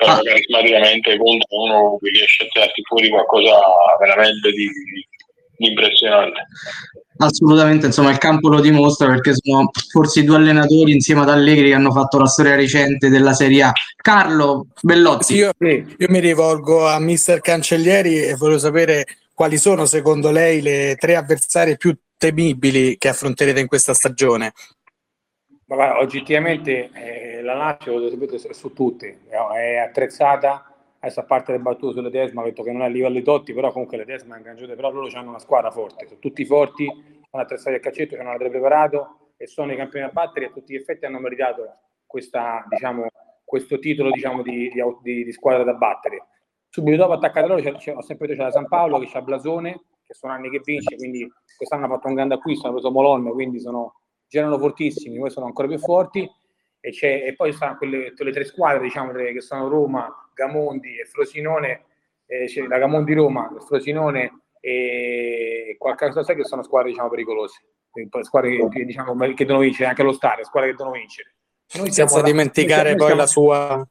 però 0.00 0.12
ah. 0.12 0.22
carismaticamente 0.22 1.18
conta 1.18 1.44
uno 1.50 1.98
che 2.00 2.08
riesce 2.08 2.44
a 2.44 2.46
tirarti 2.48 2.82
fuori 2.84 3.10
qualcosa 3.10 3.60
veramente 3.98 4.50
di, 4.50 4.66
di 4.66 5.06
impressionante. 5.66 6.46
Assolutamente, 7.18 7.86
insomma, 7.86 8.10
il 8.10 8.18
campo 8.18 8.48
lo 8.48 8.60
dimostra 8.60 9.08
perché 9.08 9.32
sono 9.34 9.70
forse 9.90 10.20
i 10.20 10.24
due 10.24 10.36
allenatori 10.36 10.92
insieme 10.92 11.20
ad 11.20 11.28
Allegri 11.28 11.68
che 11.68 11.74
hanno 11.74 11.92
fatto 11.92 12.18
la 12.18 12.26
storia 12.26 12.54
recente 12.54 13.10
della 13.10 13.34
Serie 13.34 13.62
A. 13.64 13.72
Carlo 13.96 14.68
Bellotti. 14.80 15.24
Sì, 15.24 15.34
io, 15.36 15.52
io, 15.58 16.06
mi 16.08 16.20
rivolgo 16.20 16.88
a 16.88 16.98
mister 16.98 17.40
Cancellieri 17.40 18.22
e 18.22 18.36
voglio 18.36 18.58
sapere 18.58 19.04
quali 19.34 19.58
sono 19.58 19.84
secondo 19.84 20.30
lei 20.30 20.62
le 20.62 20.96
tre 20.98 21.16
avversarie 21.16 21.76
più 21.76 21.94
temibili 22.16 22.96
che 22.96 23.08
affronterete 23.08 23.60
in 23.60 23.66
questa 23.66 23.92
stagione. 23.92 24.52
Ma 25.66 25.76
guarda, 25.76 25.98
oggettivamente 25.98 26.90
eh, 26.94 27.42
la 27.42 27.54
Lazio, 27.54 27.98
lo 27.98 28.08
sapete, 28.08 28.38
su 28.52 28.72
tutte, 28.72 29.20
è 29.28 29.76
attrezzata 29.76 30.69
adesso 31.00 31.20
a 31.20 31.24
parte 31.24 31.52
le 31.52 31.58
battute 31.58 31.94
sulle 31.94 32.10
Desma, 32.10 32.42
ho 32.42 32.44
detto 32.44 32.62
che 32.62 32.72
non 32.72 32.82
è 32.82 32.84
a 32.84 32.88
livello 32.88 33.14
di 33.14 33.22
Totti, 33.22 33.52
però 33.52 33.72
comunque 33.72 33.96
le 33.96 34.04
Desma 34.04 34.36
ingaggiate, 34.36 34.74
però 34.74 34.90
loro 34.90 35.08
hanno 35.14 35.30
una 35.30 35.38
squadra 35.38 35.70
forte, 35.70 36.06
sono 36.06 36.20
tutti 36.20 36.44
forti, 36.44 36.86
sono 37.28 37.42
attrezzati 37.42 37.76
al 37.76 37.82
calcetto, 37.82 38.14
hanno 38.14 38.32
l'hanno 38.32 38.48
preparato 38.50 39.32
e 39.36 39.46
sono 39.46 39.72
i 39.72 39.76
campioni 39.76 40.06
a 40.06 40.10
battere 40.10 40.46
e 40.46 40.48
a 40.48 40.52
tutti 40.52 40.72
gli 40.72 40.76
effetti 40.76 41.06
hanno 41.06 41.18
meritato 41.18 41.78
questa, 42.06 42.64
diciamo, 42.68 43.06
questo 43.44 43.78
titolo 43.78 44.10
diciamo, 44.10 44.42
di, 44.42 44.70
di, 45.02 45.24
di, 45.24 45.32
squadra 45.32 45.64
da 45.64 45.74
battere. 45.74 46.26
Subito 46.68 46.96
dopo 46.96 47.12
attaccate 47.12 47.46
loro 47.46 47.60
c'è, 47.60 47.72
c'è, 47.72 47.96
ho 47.96 48.02
sempre 48.02 48.26
detto 48.26 48.40
c'è 48.40 48.46
la 48.46 48.52
San 48.52 48.68
Paolo 48.68 48.98
che 48.98 49.08
c'ha 49.08 49.22
Blasone, 49.22 49.80
che 50.06 50.14
sono 50.14 50.32
anni 50.32 50.50
che 50.50 50.60
vince, 50.62 50.96
quindi 50.96 51.26
quest'anno 51.56 51.84
hanno 51.84 51.94
fatto 51.94 52.08
un 52.08 52.14
grande 52.14 52.34
acquisto, 52.34 52.66
hanno 52.66 52.74
preso 52.74 52.92
Molon, 52.92 53.30
quindi 53.32 53.60
sono, 53.60 54.00
girano 54.30 54.58
fortissimi, 54.58 55.18
poi 55.18 55.30
sono 55.30 55.46
ancora 55.46 55.66
più 55.66 55.78
forti 55.78 56.30
e, 56.80 56.92
e 57.00 57.34
poi 57.36 57.52
stanno 57.52 57.76
quelle, 57.76 58.12
quelle, 58.14 58.30
tre 58.30 58.44
squadre 58.44 58.82
diciamo, 58.82 59.12
che 59.12 59.40
sono 59.40 59.68
Roma, 59.68 60.29
Gamondi 60.40 60.98
e 60.98 61.04
Frosinone, 61.04 61.84
eh, 62.26 62.46
c'è 62.46 62.62
la 62.62 62.78
Gamondi 62.78 63.12
Roma, 63.12 63.50
Frosinone 63.66 64.44
e 64.60 65.76
qualche 65.78 66.06
altro 66.06 66.22
sai 66.22 66.36
che 66.36 66.44
sono 66.44 66.62
squadre 66.62 66.90
diciamo, 66.90 67.10
pericolose, 67.10 67.60
squadre 68.22 68.68
che, 68.68 68.84
diciamo, 68.84 69.16
che 69.34 69.44
devono 69.44 69.64
vincere, 69.64 69.88
anche 69.88 70.02
lo 70.02 70.12
Stare, 70.12 70.44
squadre 70.44 70.70
che 70.70 70.76
devono 70.76 70.96
vincere. 70.96 71.34
Noi 71.74 71.92
Senza 71.92 72.22
dimenticare 72.22 72.94
poi 72.94 73.06
siamo... 73.06 73.20
la 73.20 73.26
sua... 73.26 73.88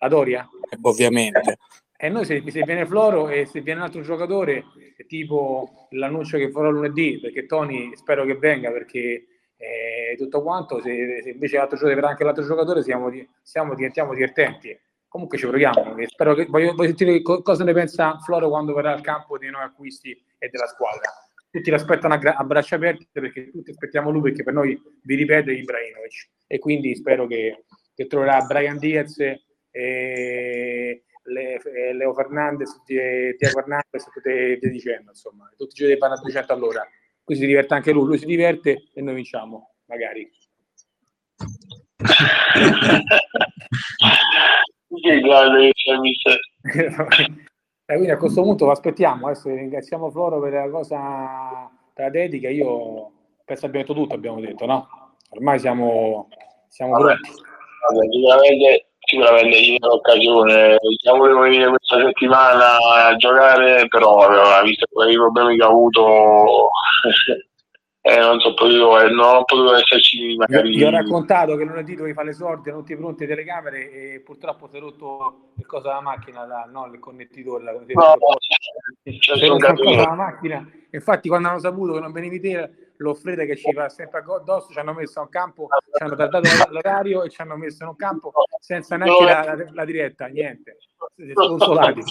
La 0.00 0.08
Doria? 0.08 0.48
Ovviamente. 0.82 1.58
E 1.96 2.08
noi 2.08 2.24
se, 2.24 2.42
se, 2.48 2.62
viene 2.62 2.86
Floro 2.86 3.28
e 3.28 3.46
se 3.46 3.60
viene 3.60 3.80
un 3.80 3.86
altro 3.86 4.00
giocatore, 4.00 4.64
tipo 5.08 5.88
l'annuncio 5.90 6.38
che 6.38 6.50
farò 6.50 6.70
lunedì, 6.70 7.18
perché 7.20 7.46
Tony 7.46 7.94
spero 7.96 8.24
che 8.24 8.36
venga 8.36 8.70
perché 8.70 9.26
e 9.60 10.14
tutto 10.16 10.40
quanto, 10.40 10.80
se, 10.80 11.20
se 11.20 11.30
invece 11.30 11.56
l'altro 11.56 11.76
giocatore 11.76 11.96
verrà 11.96 12.10
anche 12.10 12.22
l'altro 12.22 12.44
giocatore, 12.44 12.82
siamo, 12.84 13.10
siamo, 13.42 13.74
diventiamo 13.74 14.14
divertenti. 14.14 14.78
Comunque 15.18 15.38
ci 15.38 15.48
proviamo. 15.48 15.96
Spero 16.06 16.34
che, 16.34 16.46
voglio, 16.46 16.74
voglio 16.74 16.94
sentire 16.94 17.20
cosa 17.22 17.64
ne 17.64 17.72
pensa 17.72 18.18
Floro 18.20 18.48
quando 18.48 18.72
verrà 18.72 18.92
al 18.92 19.00
campo 19.00 19.36
dei 19.36 19.50
nuovi 19.50 19.66
acquisti 19.66 20.10
e 20.38 20.48
della 20.48 20.68
squadra. 20.68 21.10
Tutti 21.50 21.70
l'aspettano 21.70 22.14
a, 22.14 22.20
a 22.20 22.44
braccia 22.44 22.76
aperte 22.76 23.20
perché 23.20 23.50
tutti 23.50 23.72
aspettiamo 23.72 24.10
lui 24.10 24.22
perché 24.22 24.44
per 24.44 24.52
noi, 24.52 24.80
vi 25.02 25.14
ripeto, 25.16 25.50
è 25.50 25.54
Ibrahimovic. 25.54 26.28
E 26.46 26.60
quindi 26.60 26.94
spero 26.94 27.26
che, 27.26 27.64
che 27.96 28.06
troverà 28.06 28.42
Brian 28.42 28.78
Diaz 28.78 29.18
e 29.18 31.02
Leo 31.24 32.14
Fernandez, 32.14 32.80
Tiago 32.84 33.58
Hernandez 33.58 34.06
e 34.22 34.58
via 34.60 34.70
dicendo, 34.70 35.10
insomma, 35.10 35.50
tutti 35.56 35.82
i 35.82 35.84
giocatori 35.84 35.98
vanno 35.98 36.14
a 36.14 36.20
200 36.20 36.52
all'ora 36.52 36.88
così 37.24 37.40
si 37.40 37.46
diverte 37.46 37.74
anche 37.74 37.92
lui, 37.92 38.06
lui 38.06 38.18
si 38.18 38.24
diverte 38.24 38.88
e 38.94 39.02
noi 39.02 39.16
vinciamo, 39.16 39.74
magari. 39.84 40.30
che 45.28 45.72
grande 45.84 46.10
eh, 47.90 47.94
quindi 47.94 48.10
a 48.10 48.18
questo 48.18 48.42
punto 48.42 48.70
aspettiamo, 48.70 49.28
adesso 49.28 49.48
ringraziamo 49.48 50.10
Floro 50.10 50.40
per 50.40 50.52
la 50.52 50.68
cosa, 50.68 51.70
per 51.94 52.04
la 52.04 52.10
dedica, 52.10 52.50
io 52.50 53.10
penso 53.44 53.66
abbiamo 53.66 53.86
detto 53.86 53.98
tutto, 53.98 54.14
abbiamo 54.14 54.40
detto, 54.40 54.66
no? 54.66 54.88
Ormai 55.30 55.58
siamo, 55.58 56.28
siamo 56.68 56.92
Vabbè, 56.92 57.16
sicuramente 58.10 58.88
sicuramente 59.08 59.60
gli 59.60 59.78
dà 59.78 59.88
l'occasione. 59.88 60.76
Già 61.02 61.12
volevo 61.14 61.40
venire 61.40 61.68
questa 61.68 61.96
settimana 62.04 62.76
a 63.06 63.16
giocare, 63.16 63.88
però 63.88 64.18
aveva 64.18 64.62
visto 64.62 64.86
i 65.08 65.14
problemi 65.14 65.56
che 65.56 65.62
ha 65.64 65.68
avuto. 65.68 66.68
Eh, 68.00 68.18
non, 68.18 68.38
so, 68.40 68.54
potuto, 68.54 69.00
eh, 69.00 69.10
non 69.10 69.36
ho 69.36 69.44
potuto 69.44 69.74
esserci 69.74 70.36
magari. 70.36 70.76
Io 70.76 70.86
ho 70.86 70.90
raccontato 70.90 71.56
che 71.56 71.64
lunedì 71.64 71.94
dovevi 71.94 72.14
fare 72.14 72.28
le 72.28 72.32
sorti, 72.32 72.68
erano 72.68 72.82
tutti 72.82 72.96
pronti 72.96 73.26
le 73.26 73.34
telecamere 73.34 73.90
e 73.90 74.20
purtroppo 74.20 74.68
si 74.68 74.76
è 74.76 74.80
rotto 74.80 75.52
il 75.56 75.66
coso 75.66 75.88
della 75.88 76.00
macchina, 76.00 76.46
la, 76.46 76.68
no, 76.70 76.86
il 76.86 76.98
connettitore. 77.00 77.64
La, 77.64 77.72
no, 77.72 78.14
la 79.04 80.14
macchina. 80.14 80.66
Infatti, 80.90 81.28
quando 81.28 81.48
hanno 81.48 81.58
saputo 81.58 81.94
che 81.94 82.00
non 82.00 82.12
venivi 82.12 82.40
te 82.40 82.88
l'offrete 82.98 83.46
che 83.46 83.56
ci 83.56 83.72
va 83.72 83.88
sempre 83.88 84.22
addosso, 84.26 84.72
ci 84.72 84.78
hanno 84.78 84.92
messo 84.92 85.20
un 85.20 85.28
campo, 85.28 85.68
ci 85.96 86.02
hanno 86.02 86.16
tardato 86.16 86.48
l'orario 86.70 87.24
e 87.24 87.30
ci 87.30 87.40
hanno 87.40 87.56
messo 87.56 87.82
in 87.82 87.90
un 87.90 87.96
campo 87.96 88.32
senza 88.60 88.96
neanche 88.96 89.24
la, 89.24 89.54
la, 89.54 89.66
la 89.70 89.84
diretta, 89.84 90.26
niente, 90.26 90.78
sconsolati. 91.34 92.02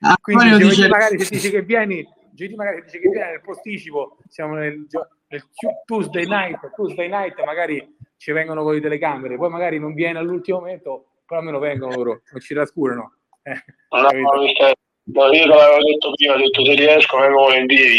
Ah, 0.00 0.16
Quindi 0.20 0.58
dice, 0.58 0.88
magari 0.88 1.18
se 1.18 1.28
dici 1.34 1.50
che 1.50 1.62
vieni, 1.62 2.06
giovedì 2.38 2.54
magari 2.54 2.82
dice 2.82 3.00
che 3.00 3.08
nel 3.08 3.40
posticipo, 3.42 4.18
siamo 4.28 4.54
nel, 4.54 4.86
nel 5.26 5.44
Tuesday 5.84 6.24
night, 6.24 6.72
Tuesday 6.76 7.08
night 7.08 7.42
magari 7.44 7.96
ci 8.16 8.30
vengono 8.30 8.62
con 8.62 8.74
le 8.74 8.80
telecamere, 8.80 9.36
poi 9.36 9.50
magari 9.50 9.80
non 9.80 9.92
viene 9.92 10.20
all'ultimo 10.20 10.60
momento, 10.60 11.06
però 11.26 11.40
almeno 11.40 11.58
vengono 11.58 11.96
loro, 11.96 12.22
non 12.30 12.40
ci 12.40 12.54
trascurano. 12.54 13.14
Eh, 13.42 13.60
no, 13.90 14.42
io 14.42 14.52
te 14.52 15.46
l'avevo 15.46 15.82
detto 15.82 16.12
prima, 16.14 16.34
ho 16.34 16.36
detto 16.36 16.64
se 16.64 16.74
riesco 16.74 17.18
vengo 17.18 17.38
volentieri, 17.38 17.90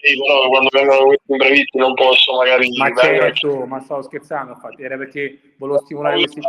sì, 0.00 0.16
però 0.16 0.48
quando 0.48 0.68
vengono 0.70 1.06
questi 1.06 1.32
imprevisti 1.32 1.78
non 1.78 1.94
posso 1.94 2.36
magari... 2.36 2.68
Ma 2.76 2.94
certo, 2.94 3.66
ma 3.66 3.80
stavo 3.80 4.02
scherzando 4.02 4.52
infatti, 4.52 4.84
era 4.84 4.96
perché 4.96 5.40
volevo 5.58 5.80
stimolare 5.80 6.18
questi. 6.18 6.40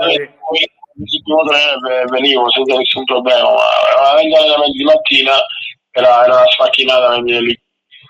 L'ultimo 0.99 1.43
treno 1.47 2.05
venivo 2.09 2.49
senza 2.51 2.75
nessun 2.75 3.05
problema, 3.05 3.53
ma 3.53 4.11
avendo 4.11 4.35
allenamenti 4.35 4.77
di 4.77 4.83
mattina 4.83 5.31
era, 5.99 6.25
era 6.25 6.45
sfacchinata 6.45 7.09
venire 7.09 7.41
lì. 7.41 7.61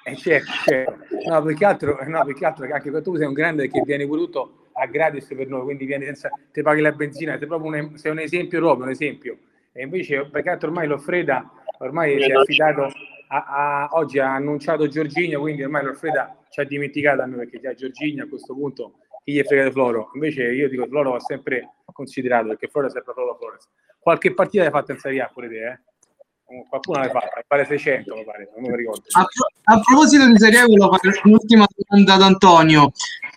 Eh, 0.04 0.16
certo, 0.16 0.52
certo. 0.66 0.98
No, 1.28 1.44
più 1.44 1.56
che 1.56 1.66
altro, 1.66 1.98
no, 2.06 2.26
più 2.26 2.34
che 2.34 2.46
altro 2.46 2.66
anche 2.66 2.90
perché 2.90 3.02
tu 3.02 3.16
sei 3.16 3.28
un 3.28 3.34
grande 3.34 3.70
che 3.70 3.82
viene 3.86 4.06
voluto 4.06 4.70
a 4.74 4.86
gratis 4.86 5.28
per 5.36 5.48
noi, 5.48 5.64
quindi 5.64 5.86
vieni 5.86 6.06
senza, 6.06 6.30
ti 6.52 6.62
paghi 6.62 6.82
la 6.82 6.92
benzina, 6.92 7.38
sei 7.38 7.48
proprio 7.48 7.72
un, 7.72 7.98
sei 7.98 8.12
un 8.12 8.20
esempio 8.20 8.60
proprio, 8.60 8.86
un 8.86 8.92
esempio. 8.92 9.38
E 9.74 9.84
invece, 9.84 10.26
perché 10.30 10.50
altro 10.50 10.70
ormai 10.70 10.88
l'Offreda 10.88 11.52
ormai 11.80 12.22
si 12.22 12.32
è 12.32 12.34
affidato 12.34 12.92
ha, 13.30 13.46
ha, 13.46 13.90
oggi 13.94 14.20
ha 14.20 14.34
annunciato 14.34 14.88
Giorginio, 14.88 15.40
quindi 15.40 15.64
ormai 15.64 15.84
l'Alfreda 15.84 16.36
ci 16.50 16.60
ha 16.60 16.64
dimenticato 16.64 17.22
a 17.22 17.26
me 17.26 17.38
perché 17.38 17.60
già 17.60 17.74
Giorginio 17.74 18.24
a 18.24 18.28
questo 18.28 18.54
punto 18.54 19.00
chi 19.24 19.34
gli 19.34 19.40
è 19.40 19.44
fregato 19.44 19.72
Floro. 19.72 20.12
Invece 20.14 20.44
io 20.44 20.70
dico 20.70 20.88
Floro 20.88 21.12
va 21.12 21.20
sempre 21.20 21.76
considerato 21.92 22.48
perché 22.48 22.68
Floro 22.68 22.88
è 22.88 22.90
sempre 22.90 23.14
Floro 23.14 23.36
Flores. 23.36 23.70
Qualche 24.00 24.34
partita 24.34 24.64
l'hai 24.64 24.72
fatta 24.72 24.94
in 24.94 25.00
Serie 25.00 25.22
A 25.22 25.30
pure 25.32 25.48
te, 25.48 25.68
eh? 25.68 25.80
Qualcuno 26.68 27.00
l'hai 27.00 27.12
fatta, 27.12 27.32
mi 27.36 27.44
pare 27.48 27.66
600, 27.66 28.16
mi 28.16 28.26
pare, 28.26 28.50
non 28.56 28.72
mi 28.72 28.76
ricordo. 28.76 29.04
A, 29.12 29.26
a 29.76 29.80
proposito 29.82 30.26
di 30.26 30.38
Serie 30.38 30.60
A, 30.60 30.66
volevo 30.66 30.96
fare 30.96 31.22
un'ultima 31.24 31.68
domanda 31.76 32.14
ad 32.16 32.22
Antonio. 32.24 32.92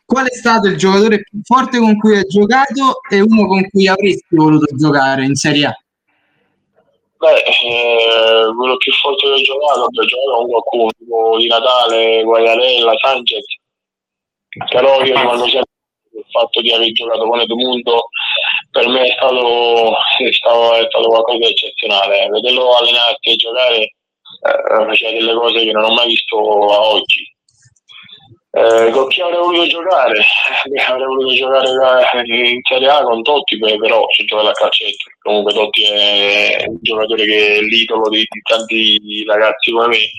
Qual 0.07 0.27
è 0.27 0.35
stato 0.35 0.69
il 0.69 0.77
giocatore 0.79 1.23
più 1.23 1.41
forte 1.43 1.79
con 1.79 1.99
cui 1.99 2.17
hai 2.17 2.25
giocato 2.25 3.03
e 3.11 3.21
uno 3.21 3.47
con 3.47 3.69
cui 3.69 3.87
avresti 3.87 4.35
voluto 4.35 4.67
giocare 4.75 5.25
in 5.25 5.35
Serie 5.35 5.67
A? 5.67 5.77
Beh, 7.19 7.39
eh, 7.39 8.55
quello 8.57 8.77
più 8.79 8.93
forte 8.95 9.27
che 9.27 9.33
ho 9.33 9.43
giocato, 9.43 9.81
ho 9.83 10.05
giocato 10.05 10.37
con 10.37 10.49
qualcuno, 10.49 10.91
tipo 10.97 11.37
di 11.37 11.47
Natale, 11.49 12.23
Guagliarella, 12.25 12.93
Sanchez. 12.97 13.45
Però 14.71 15.03
io 15.03 15.15
rimango 15.17 15.45
sempre 15.45 15.71
il 16.15 16.25
fatto 16.31 16.61
di 16.61 16.73
aver 16.73 16.91
giocato 16.93 17.27
con 17.27 17.41
Edmundo 17.41 18.09
per 18.73 18.89
me 18.89 19.03
è 19.03 19.13
stato, 19.13 19.93
è 20.19 20.33
stato, 20.33 20.75
è 20.75 20.87
stato 20.89 21.09
qualcosa 21.09 21.39
di 21.39 21.47
eccezionale. 21.47 22.29
Vederlo 22.29 22.75
allenarsi 22.75 23.31
e 23.31 23.37
giocare 23.37 23.77
eh, 23.79 24.85
faceva 24.87 25.13
delle 25.13 25.35
cose 25.35 25.65
che 25.65 25.73
non 25.73 25.85
ho 25.85 25.93
mai 25.95 26.09
visto 26.09 26.37
a 26.37 26.81
oggi. 26.81 27.31
Eh, 28.55 28.91
con 28.91 29.09
chi 29.09 29.21
avrei 29.21 29.39
voluto 29.39 29.67
giocare? 29.67 30.21
avrei 30.89 31.07
voluto 31.07 31.35
giocare 31.35 31.69
in 32.25 32.61
Serie 32.63 32.89
A 32.89 33.03
con 33.03 33.23
Totti, 33.23 33.59
però 33.59 34.07
si 34.11 34.25
gioca 34.25 34.49
a 34.49 34.53
calcetto. 34.53 35.05
Comunque 35.21 35.53
Totti 35.53 35.85
è 35.85 36.65
un 36.67 36.79
giocatore 36.81 37.25
che 37.27 37.57
è 37.57 37.61
l'idolo 37.61 38.09
di, 38.09 38.27
di 38.29 38.41
tanti 38.43 39.25
ragazzi 39.27 39.71
come 39.71 39.89
me. 39.89 40.11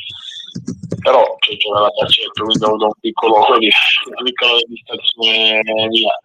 però 1.02 1.36
c'è 1.40 1.58
giocato 1.58 1.86
a 1.86 1.94
calcetto, 1.98 2.44
quindi 2.44 2.64
ho 2.64 2.68
avuto 2.68 2.86
un 2.86 2.94
piccolo, 3.02 3.36
una 3.50 4.24
piccola 4.24 4.52
distrazione 4.68 5.62
via. 5.90 6.20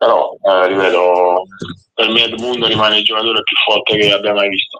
Però, 0.00 0.34
eh, 0.40 0.66
ripeto, 0.68 1.42
per 1.92 2.08
me 2.08 2.24
Edmundo 2.24 2.66
rimane 2.66 3.00
il 3.00 3.04
giocatore 3.04 3.42
più 3.42 3.54
forte 3.66 3.98
che 3.98 4.10
abbia 4.10 4.32
mai 4.32 4.48
visto. 4.48 4.78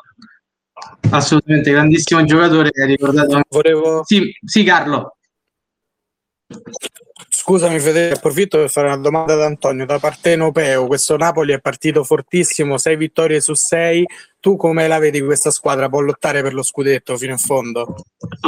Assolutamente, 1.10 1.70
grandissimo 1.70 2.24
giocatore, 2.24 2.70
ricordato. 2.86 3.38
Volevo... 3.50 4.00
Sì, 4.02 4.32
sì, 4.42 4.64
Carlo. 4.64 5.16
Scusami 7.28 7.78
Federico, 7.80 8.16
approfitto 8.16 8.58
per 8.58 8.70
fare 8.70 8.88
una 8.88 8.96
domanda 8.96 9.34
ad 9.34 9.42
Antonio. 9.42 9.86
Da 9.86 9.98
parte 9.98 10.32
europeo, 10.32 10.86
questo 10.86 11.16
Napoli 11.16 11.52
è 11.52 11.60
partito 11.60 12.04
fortissimo, 12.04 12.78
6 12.78 12.96
vittorie 12.96 13.40
su 13.40 13.54
6. 13.54 14.06
Tu 14.40 14.56
come 14.56 14.88
la 14.88 14.98
vedi 14.98 15.20
questa 15.20 15.50
squadra? 15.50 15.88
Può 15.88 16.00
lottare 16.00 16.42
per 16.42 16.54
lo 16.54 16.62
scudetto 16.62 17.16
fino 17.16 17.32
in 17.32 17.38
fondo? 17.38 17.94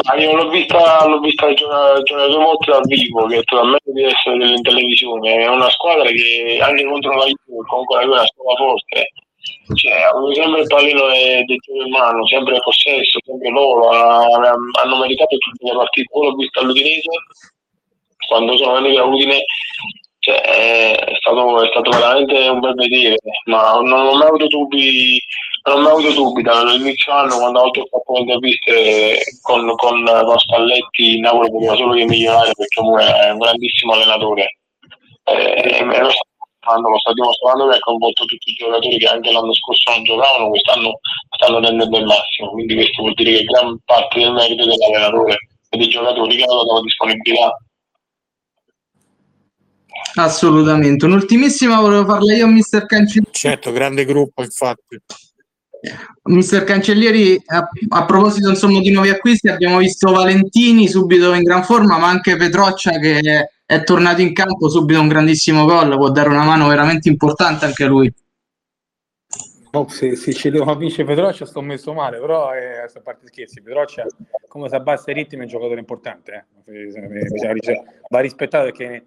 Ma 0.07 0.15
io 0.17 0.35
l'ho 0.35 0.49
vista, 0.49 1.07
l'ho 1.07 1.21
vista 1.21 1.53
giocare, 1.53 2.03
giocare 2.03 2.31
due 2.31 2.45
volte 2.45 2.71
dal 2.71 2.87
vivo, 2.87 3.27
che 3.27 3.39
è 3.39 3.43
totalmente 3.45 3.93
diversa 3.93 4.31
in 4.31 4.63
televisione. 4.63 5.45
È 5.45 5.49
una 5.49 5.71
squadra 5.71 6.09
che 6.09 6.59
anche 6.61 6.85
contro 6.85 7.17
la 7.17 7.25
Juve, 7.25 7.67
comunque 7.67 8.01
è 8.01 8.05
una 8.05 8.25
squadra 8.25 8.65
forte. 8.65 9.13
Cioè, 9.75 9.93
sempre 10.35 10.61
il 10.61 10.67
pallino 10.67 11.07
del 11.09 11.45
gioco 11.47 11.83
in 11.83 11.91
mano, 11.91 12.27
sempre 12.27 12.59
possesso, 12.61 13.19
sempre 13.25 13.51
loro. 13.51 13.91
Hanno 13.91 14.99
meritato 14.99 15.37
tutte 15.37 15.65
le 15.67 15.77
partite. 15.77 16.09
Poi 16.11 16.27
l'ho 16.27 16.35
vista 16.35 16.61
all'Udinese 16.61 17.11
quando 18.33 18.57
sono 18.57 18.81
venuti 18.81 18.97
a 18.97 19.05
Udine 19.05 19.45
cioè, 20.23 20.41
è, 20.41 21.15
stato, 21.19 21.65
è, 21.65 21.69
stato, 21.71 21.91
veramente 21.91 22.49
un 22.49 22.61
bel 22.61 22.75
vedere, 22.75 23.17
ma 23.47 23.73
non 23.81 24.07
ho 24.07 24.15
mai 24.15 24.29
avuto 24.29 24.47
dubbi, 24.47 25.21
non 25.65 25.85
ho 25.85 25.89
avuto 25.91 26.13
dubbi 26.13 26.43
dall'inizio 26.43 27.13
anno 27.13 27.39
quando 27.39 27.61
ho 27.63 27.71
fatto 27.73 28.13
le 28.13 28.21
interviste 28.21 29.19
con, 29.41 29.67
con, 29.75 30.05
con 30.05 30.39
Spalletti 30.39 31.17
in 31.17 31.23
Napoli 31.23 31.51
poteva 31.51 31.75
solo 31.75 31.95
che 31.95 32.05
migliorare 32.05 32.53
perché 32.55 32.81
è 32.81 33.31
un 33.31 33.39
grandissimo 33.39 33.95
allenatore. 33.95 34.59
Eh, 35.25 35.79
e 35.81 35.85
lo 35.85 36.11
sta, 36.11 36.79
sta 36.99 37.13
dimostrando 37.13 37.69
che 37.69 37.77
ha 37.77 37.81
coinvolto 37.81 38.25
tutti 38.25 38.51
i 38.51 38.55
giocatori 38.55 38.99
che 38.99 39.07
anche 39.09 39.33
l'anno 39.33 39.53
scorso 39.55 39.91
non 39.91 40.05
giocavano, 40.05 40.51
quest'anno 40.51 41.01
stanno 41.35 41.59
rendendo 41.59 41.99
il 41.99 42.07
massimo, 42.07 42.51
quindi 42.51 42.75
questo 42.75 43.03
vuol 43.03 43.15
dire 43.15 43.39
che 43.39 43.43
gran 43.43 43.77
parte 43.85 44.21
del 44.21 44.33
merito 44.33 44.65
dell'allenatore 44.65 45.37
e 45.69 45.77
dei 45.77 45.89
giocatori 45.89 46.37
che 46.37 46.45
hanno 46.45 46.63
dato 46.63 46.83
disponibilità 46.83 47.57
Assolutamente. 50.15 51.05
Un'ultimissima 51.07 51.81
volevo 51.81 52.05
farla 52.05 52.35
io 52.35 52.45
a 52.47 52.49
Mister 52.49 52.87
Cancellieri. 52.87 53.33
Certo, 53.33 53.73
grande 53.73 54.05
gruppo, 54.05 54.43
infatti. 54.43 55.01
Mister 56.25 56.63
Cancellieri, 56.63 57.43
a, 57.47 57.69
a, 57.89 58.05
proposito 58.05 58.49
insomma 58.49 58.79
di 58.79 58.93
nuovi 58.93 59.09
acquisti, 59.09 59.49
abbiamo 59.49 59.79
visto 59.79 60.13
Valentini 60.13 60.87
subito 60.87 61.33
in 61.35 61.43
gran 61.43 61.65
forma, 61.65 61.99
ma 61.99 62.07
anche 62.07 62.37
Petroccia 62.37 62.99
che 63.01 63.49
è, 63.67 63.83
tornato 63.83 64.21
in 64.21 64.33
campo 64.33 64.69
subito 64.69 65.01
un 65.01 65.09
grandissimo 65.09 65.65
gol, 65.65 65.97
può 65.97 66.11
dare 66.11 66.29
una 66.29 66.45
mano 66.45 66.69
veramente 66.69 67.09
importante 67.09 67.65
anche 67.65 67.83
a 67.83 67.89
lui. 67.89 68.13
Oh, 69.73 69.89
se, 69.89 70.15
se 70.17 70.33
ci 70.35 70.51
devo 70.51 70.73
vincere 70.77 71.05
Petroccia 71.05 71.47
sto 71.47 71.63
messo 71.63 71.93
male, 71.95 72.21
però 72.21 72.55
eh, 72.55 72.83
a 72.83 73.01
parte 73.03 73.27
scherzi, 73.27 73.63
Petroccia 73.63 74.07
come 74.47 74.69
si 74.69 74.75
abbassa 74.75 75.11
i 75.11 75.15
ritmi 75.15 75.41
è 75.41 75.43
un 75.43 75.49
giocatore 75.49 75.81
importante, 75.81 76.47
eh. 76.67 77.83
va 78.09 78.21
rispettato 78.21 78.65
perché 78.67 78.85
eh, 78.85 79.05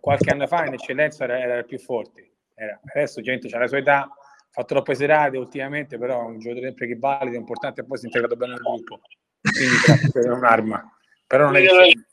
qualche 0.00 0.30
anno 0.30 0.46
fa 0.46 0.66
in 0.66 0.74
eccellenza 0.74 1.24
era, 1.24 1.38
era 1.38 1.58
il 1.58 1.64
più 1.64 1.78
forte. 1.78 2.32
Era. 2.54 2.80
Adesso 2.84 3.20
gente 3.20 3.48
ha 3.54 3.58
la 3.58 3.66
sua 3.66 3.78
età, 3.78 4.08
fa 4.50 4.64
troppe 4.64 4.94
serate 4.94 5.36
ultimamente, 5.36 5.98
però 5.98 6.22
è 6.22 6.26
un 6.26 6.38
giocatore 6.38 6.66
sempre 6.68 6.86
che 6.86 6.96
valida, 6.96 7.36
è 7.36 7.38
importante 7.38 7.80
e 7.80 7.84
poi 7.84 7.98
si 7.98 8.04
è 8.04 8.06
integrato 8.06 8.36
bene 8.36 8.52
nel 8.52 8.62
gruppo. 8.62 9.00
Quindi 9.40 10.28
è 10.28 10.30
un'arma. 10.30 10.96
Però 11.26 11.46
non 11.46 11.56
è 11.56 11.62
che 11.62 12.04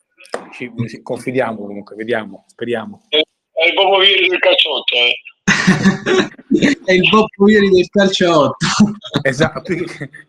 ci, 0.52 0.72
ci, 0.88 1.02
confidiamo 1.02 1.66
comunque, 1.66 1.96
vediamo, 1.96 2.46
speriamo. 2.48 3.04
È 3.10 3.18
il 3.18 3.74
Bobo 3.74 4.00
Vieri 4.00 4.28
del 4.28 4.40
calciotto, 4.40 4.96
eh. 4.96 5.14
è 6.86 6.94
il 6.94 7.10
Bobo 7.10 7.46
Vieri 7.46 7.70
del 7.70 7.88
calciotto. 7.90 8.56
esatto, 9.22 9.74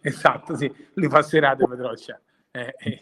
esatto, 0.03 0.57
sì. 0.57 0.71
Lui 0.95 1.09
fa 1.09 1.23
serate 1.23 1.67
Petroccia. 1.67 2.21
Eh, 2.51 2.75
eh. 2.79 2.99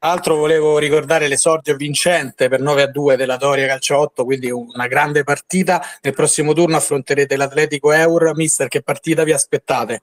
Altro 0.00 0.36
volevo 0.36 0.76
ricordare 0.76 1.26
l'esordio 1.26 1.74
vincente 1.76 2.48
per 2.48 2.60
9 2.60 2.82
a 2.82 2.86
2 2.86 3.16
della 3.16 3.36
Doria 3.36 3.66
Calcio 3.66 3.98
8, 3.98 4.24
quindi 4.24 4.50
una 4.50 4.86
grande 4.86 5.24
partita. 5.24 5.80
Nel 6.02 6.12
prossimo 6.12 6.52
turno 6.52 6.76
affronterete 6.76 7.34
l'Atletico 7.36 7.90
Eur. 7.90 8.32
Mister, 8.34 8.68
che 8.68 8.82
partita 8.82 9.24
vi 9.24 9.32
aspettate? 9.32 10.02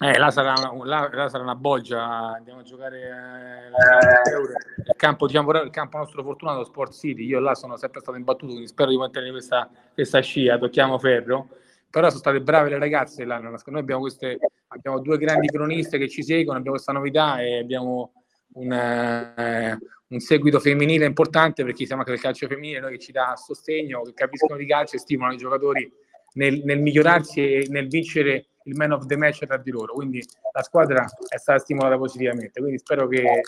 Eh, 0.00 0.18
là, 0.18 0.30
sarà 0.30 0.54
una, 0.72 0.84
là, 0.84 1.08
là 1.12 1.28
sarà 1.28 1.42
una 1.42 1.56
bolgia, 1.56 2.34
andiamo 2.34 2.60
a 2.60 2.62
giocare 2.62 3.00
eh, 3.00 4.36
il, 4.84 4.94
campo, 4.96 5.26
diciamo, 5.26 5.50
il 5.62 5.70
campo 5.70 5.98
nostro 5.98 6.22
fortunato 6.22 6.64
Sport 6.64 6.92
City. 6.92 7.24
Io 7.24 7.38
là 7.38 7.54
sono 7.54 7.76
sempre 7.76 8.00
stato 8.00 8.16
imbattuto, 8.16 8.46
quindi 8.46 8.68
spero 8.68 8.90
di 8.90 8.96
mantenere 8.96 9.30
questa, 9.32 9.68
questa 9.94 10.20
scia, 10.20 10.58
tocchiamo 10.58 10.98
ferro. 10.98 11.48
Però 11.90 12.08
sono 12.08 12.20
state 12.20 12.40
brave 12.40 12.70
le 12.70 12.78
ragazze 12.78 13.24
là. 13.24 13.38
Noi 13.38 13.58
abbiamo 13.78 14.02
queste 14.02 14.38
abbiamo 14.68 15.00
due 15.00 15.18
grandi 15.18 15.48
croniste 15.48 15.98
che 15.98 16.08
ci 16.08 16.22
seguono, 16.22 16.58
abbiamo 16.58 16.76
questa 16.76 16.92
novità 16.92 17.40
e 17.40 17.58
abbiamo 17.58 18.12
un, 18.54 18.72
eh, 18.72 19.78
un 20.08 20.20
seguito 20.20 20.60
femminile 20.60 21.06
importante 21.06 21.64
perché 21.64 21.86
siamo 21.86 22.00
anche 22.00 22.12
del 22.12 22.20
calcio 22.22 22.46
femminile, 22.46 22.80
noi 22.80 22.92
che 22.92 22.98
ci 22.98 23.12
dà 23.12 23.34
sostegno, 23.36 24.02
che 24.02 24.14
capiscono 24.14 24.58
di 24.58 24.66
calcio 24.66 24.96
e 24.96 24.98
stimolano 24.98 25.34
i 25.34 25.38
giocatori 25.38 25.92
nel, 26.34 26.62
nel, 26.64 26.80
migliorarsi 26.80 27.40
e 27.40 27.66
nel 27.70 27.88
vincere 27.88 28.46
il 28.64 28.76
man 28.76 28.92
of 28.92 29.06
the 29.06 29.16
match 29.16 29.44
tra 29.46 29.56
di 29.56 29.70
loro. 29.70 29.94
Quindi 29.94 30.22
la 30.52 30.62
squadra 30.62 31.04
è 31.28 31.38
stata 31.38 31.58
stimolata 31.58 31.96
positivamente. 31.96 32.60
Quindi 32.60 32.78
spero 32.78 33.06
che 33.08 33.42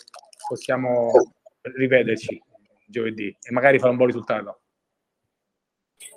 possiamo 0.47 1.11
ripeterci 1.61 2.41
giovedì 2.87 3.35
e 3.41 3.51
magari 3.51 3.77
fare 3.77 3.91
un 3.91 3.97
buon 3.97 4.07
risultato 4.07 4.60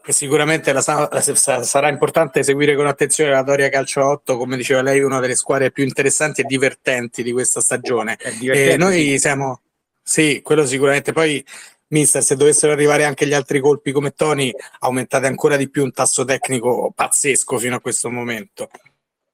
e 0.06 0.12
sicuramente 0.12 0.72
la, 0.72 0.82
la, 1.10 1.20
sarà 1.62 1.88
importante 1.88 2.42
seguire 2.42 2.76
con 2.76 2.86
attenzione 2.86 3.30
la 3.30 3.42
Doria 3.42 3.70
Calcio 3.70 4.04
8, 4.04 4.36
come 4.36 4.56
diceva 4.56 4.82
lei, 4.82 5.00
una 5.00 5.18
delle 5.18 5.34
squadre 5.34 5.70
più 5.70 5.82
interessanti 5.82 6.42
e 6.42 6.44
divertenti 6.44 7.22
di 7.22 7.32
questa 7.32 7.62
stagione. 7.62 8.18
E 8.18 8.76
noi 8.76 9.18
siamo, 9.18 9.62
sì, 10.02 10.42
quello 10.42 10.66
sicuramente. 10.66 11.12
Poi, 11.12 11.42
mister, 11.88 12.22
se 12.22 12.36
dovessero 12.36 12.72
arrivare 12.72 13.04
anche 13.04 13.26
gli 13.26 13.32
altri 13.32 13.60
colpi 13.60 13.92
come 13.92 14.10
Tony, 14.10 14.52
aumentate 14.80 15.26
ancora 15.26 15.56
di 15.56 15.70
più 15.70 15.82
un 15.82 15.92
tasso 15.92 16.22
tecnico 16.24 16.92
pazzesco 16.94 17.56
fino 17.56 17.76
a 17.76 17.80
questo 17.80 18.10
momento. 18.10 18.68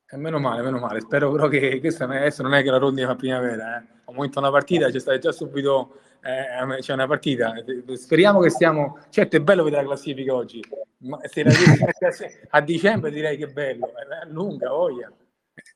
E 0.08 0.16
meno 0.16 0.38
male, 0.38 0.62
meno 0.62 0.78
male. 0.78 1.00
Spero 1.00 1.32
però 1.32 1.48
che 1.48 1.80
questa 1.80 2.04
adesso 2.04 2.44
non 2.44 2.54
è 2.54 2.62
che 2.62 2.70
la 2.70 2.78
rondine 2.78 3.16
primavera, 3.16 3.78
eh. 3.78 3.98
Ho 4.04 4.12
vinto 4.12 4.38
una 4.38 4.50
partita, 4.50 4.88
c'è 4.88 5.00
stata 5.00 5.18
già 5.18 5.32
subito 5.32 5.98
eh, 6.22 6.78
c'è 6.80 6.92
una 6.92 7.06
partita. 7.06 7.54
Speriamo 7.94 8.40
che 8.40 8.50
stiamo. 8.50 8.98
Certo, 9.09 9.37
è 9.37 9.40
bello 9.40 9.64
vedere 9.64 9.83
la 9.83 9.88
classifica 9.88 10.35
oggi, 10.35 10.62
ma 10.98 11.18
se 11.24 11.42
la 11.42 11.50
a 12.50 12.61
dicembre 12.61 13.11
direi 13.11 13.37
che 13.37 13.44
è 13.44 13.52
bello. 13.52 13.87
È 13.87 14.26
lunga, 14.28 14.70
voglia. 14.70 15.11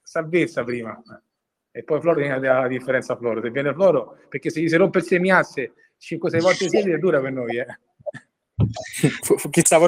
Salvezza 0.02 0.64
prima. 0.64 1.00
E 1.70 1.82
poi 1.82 2.00
Floro 2.00 2.20
viene 2.20 2.38
la 2.38 2.68
differenza 2.68 3.14
a 3.14 3.16
Floro. 3.16 3.40
Se 3.40 3.50
viene 3.50 3.72
Floro, 3.72 4.18
perché 4.28 4.50
se 4.50 4.60
gli 4.60 4.68
si 4.68 4.76
rompe 4.76 4.98
il 4.98 5.04
semiasse 5.04 5.72
5-6 6.00 6.40
volte 6.40 6.68
siete 6.68 6.94
è 6.94 6.98
dura 6.98 7.20
per 7.20 7.32
noi. 7.32 7.56
Eh. 7.56 7.66
Chissà. 9.50 9.78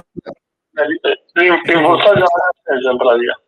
Rimborsati 1.32 2.18
dalla 2.18 2.96
pratica. 2.96 3.40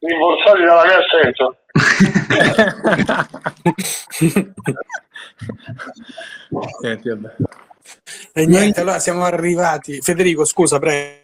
Rimborsati 0.00 0.62
dalla 0.62 0.84
mia 0.84 0.98
assenza 0.98 1.56
e 8.32 8.46
niente, 8.46 8.80
allora 8.80 8.98
siamo 8.98 9.24
arrivati. 9.24 10.00
Federico, 10.00 10.44
scusa, 10.44 10.78
prego. 10.78 11.20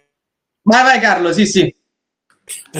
Vai, 0.63 0.83
vai, 0.83 1.01
Carlo, 1.01 1.33
sì, 1.33 1.47
sì. 1.47 1.75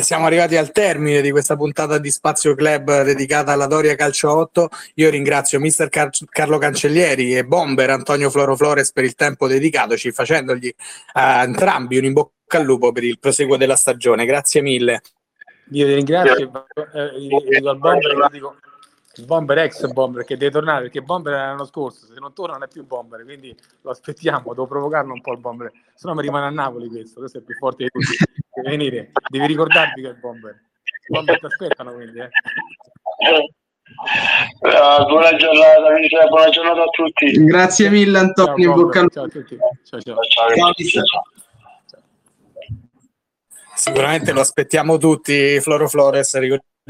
Siamo 0.01 0.25
arrivati 0.25 0.57
al 0.57 0.73
termine 0.73 1.21
di 1.21 1.31
questa 1.31 1.55
puntata 1.55 1.99
di 1.99 2.11
Spazio 2.11 2.55
Club 2.55 3.03
dedicata 3.03 3.53
alla 3.53 3.67
Doria 3.67 3.95
Calcio 3.97 4.35
8. 4.35 4.71
Io 4.95 5.11
ringrazio 5.11 5.61
mister 5.61 5.91
Car- 5.91 6.09
Carlo 6.31 6.57
Cancellieri 6.57 7.37
e 7.37 7.45
Bomber 7.45 7.91
Antonio 7.91 8.31
Floro 8.31 8.57
Flores 8.57 8.93
per 8.93 9.05
il 9.05 9.15
tempo 9.15 9.47
dedicatoci, 9.47 10.11
facendogli 10.11 10.75
a 11.13 11.43
entrambi 11.43 11.99
un 11.99 12.05
in 12.05 12.15
bocca 12.15 12.59
al 12.59 12.65
lupo 12.65 12.93
per 12.93 13.05
il 13.05 13.19
proseguo 13.19 13.59
della 13.59 13.77
stagione. 13.77 14.25
Grazie 14.25 14.63
mille. 14.63 15.03
Io 15.71 15.87
ti 15.87 15.95
ringrazio, 15.95 16.67
eh, 16.95 17.11
dico 17.19 17.69
al 17.69 17.79
Bomber, 17.79 18.29
dico, 18.31 18.57
il 19.17 19.25
Bomber 19.25 19.59
ex 19.59 19.87
Bomber 19.89 20.25
che 20.25 20.37
deve 20.37 20.53
tornare 20.53 20.83
perché 20.83 21.03
Bomber 21.03 21.35
era 21.35 21.47
l'anno 21.47 21.67
scorso, 21.67 22.07
se 22.07 22.19
non 22.19 22.33
torna 22.33 22.55
non 22.55 22.63
è 22.63 22.69
più 22.69 22.87
Bomber, 22.87 23.25
quindi 23.25 23.55
lo 23.83 23.91
aspettiamo, 23.91 24.51
devo 24.51 24.67
provocarlo 24.67 25.13
un 25.13 25.21
po' 25.21 25.33
il 25.33 25.41
Bomber, 25.41 25.71
se 25.95 26.07
no 26.07 26.15
mi 26.15 26.23
rimane 26.23 26.47
a 26.47 26.51
Napoli 26.51 26.89
questo, 26.89 27.21
questo 27.21 27.39
è 27.39 27.43
più 27.43 27.55
forte 27.57 27.85
di 27.85 27.91
tutti, 27.91 28.17
deve 28.55 28.69
venire, 28.69 29.11
devi 29.29 29.47
ricordarvi 29.47 30.03
che 30.03 30.09
è 30.09 30.11
il 30.13 30.19
Bomber, 30.19 30.53
il 30.53 31.09
Bomber 31.09 31.39
ti 31.39 31.47
aspettano 31.47 31.93
quindi. 31.93 32.19
Eh. 32.21 32.31
Uh, 34.61 35.07
buona 35.07 35.35
giornata, 35.37 36.29
buona 36.29 36.49
giornata 36.51 36.83
a 36.83 36.89
tutti. 36.91 37.45
Grazie 37.45 37.89
mille 37.89 38.19
Antonio. 38.19 38.91
Ciao, 38.93 39.09
ciao 39.09 39.25
a 39.25 39.29
tutti. 39.29 39.57
ciao. 39.83 40.01
ciao. 40.01 40.15
ciao. 40.23 40.73
ciao. 40.75 41.23
Sicuramente 43.79 44.33
lo 44.33 44.41
aspettiamo 44.41 44.99
tutti, 44.99 45.61
Floro 45.61 45.89
Flores, 45.89 46.35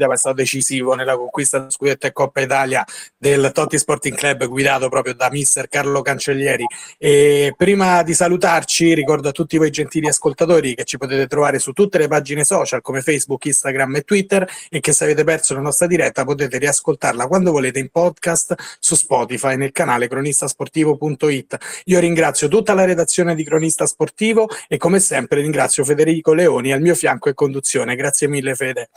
è 0.07 0.17
stato 0.17 0.35
decisivo 0.35 0.93
nella 0.93 1.15
conquista 1.15 1.59
del 1.59 1.71
scudetto 1.71 2.07
e 2.07 2.11
Coppa 2.11 2.41
Italia 2.41 2.85
del 3.17 3.51
Totti 3.53 3.77
Sporting 3.77 4.15
Club 4.15 4.47
guidato 4.47 4.89
proprio 4.89 5.13
da 5.13 5.29
mister 5.29 5.67
Carlo 5.67 6.01
Cancellieri. 6.01 6.65
E 6.97 7.53
prima 7.55 8.03
di 8.03 8.13
salutarci 8.13 8.93
ricordo 8.93 9.29
a 9.29 9.31
tutti 9.31 9.57
voi 9.57 9.69
gentili 9.69 10.07
ascoltatori 10.07 10.75
che 10.75 10.83
ci 10.83 10.97
potete 10.97 11.27
trovare 11.27 11.59
su 11.59 11.71
tutte 11.73 11.97
le 11.97 12.07
pagine 12.07 12.43
social 12.43 12.81
come 12.81 13.01
Facebook, 13.01 13.45
Instagram 13.45 13.97
e 13.97 14.01
Twitter 14.01 14.49
e 14.69 14.79
che 14.79 14.93
se 14.93 15.03
avete 15.03 15.23
perso 15.23 15.53
la 15.53 15.61
nostra 15.61 15.87
diretta 15.87 16.23
potete 16.23 16.57
riascoltarla 16.57 17.27
quando 17.27 17.51
volete 17.51 17.79
in 17.79 17.89
podcast 17.89 18.55
su 18.79 18.95
Spotify 18.95 19.55
nel 19.55 19.71
canale 19.71 20.07
cronistasportivo.it 20.07 21.57
io 21.85 21.99
ringrazio 21.99 22.47
tutta 22.47 22.73
la 22.73 22.85
redazione 22.85 23.35
di 23.35 23.43
Cronista 23.43 23.85
Sportivo 23.85 24.47
e 24.67 24.77
come 24.77 24.99
sempre 24.99 25.41
ringrazio 25.41 25.83
Federico 25.83 26.33
Leoni 26.33 26.71
al 26.71 26.81
mio 26.81 26.95
fianco 26.95 27.29
e 27.29 27.33
conduzione. 27.33 27.95
Grazie 27.95 28.27
mille 28.27 28.55
Fede 28.55 28.89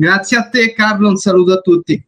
Grazie 0.00 0.38
a 0.38 0.48
te 0.48 0.72
Carlo, 0.72 1.10
un 1.10 1.18
saluto 1.18 1.52
a 1.52 1.58
tutti. 1.58 2.02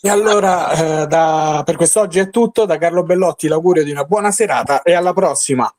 E 0.00 0.08
allora 0.08 0.72
eh, 0.72 1.06
da, 1.06 1.62
per 1.64 1.76
quest'oggi 1.76 2.18
è 2.18 2.28
tutto, 2.28 2.64
da 2.64 2.76
Carlo 2.76 3.04
Bellotti 3.04 3.46
l'augurio 3.46 3.84
di 3.84 3.92
una 3.92 4.02
buona 4.02 4.32
serata 4.32 4.82
e 4.82 4.94
alla 4.94 5.12
prossima. 5.12 5.72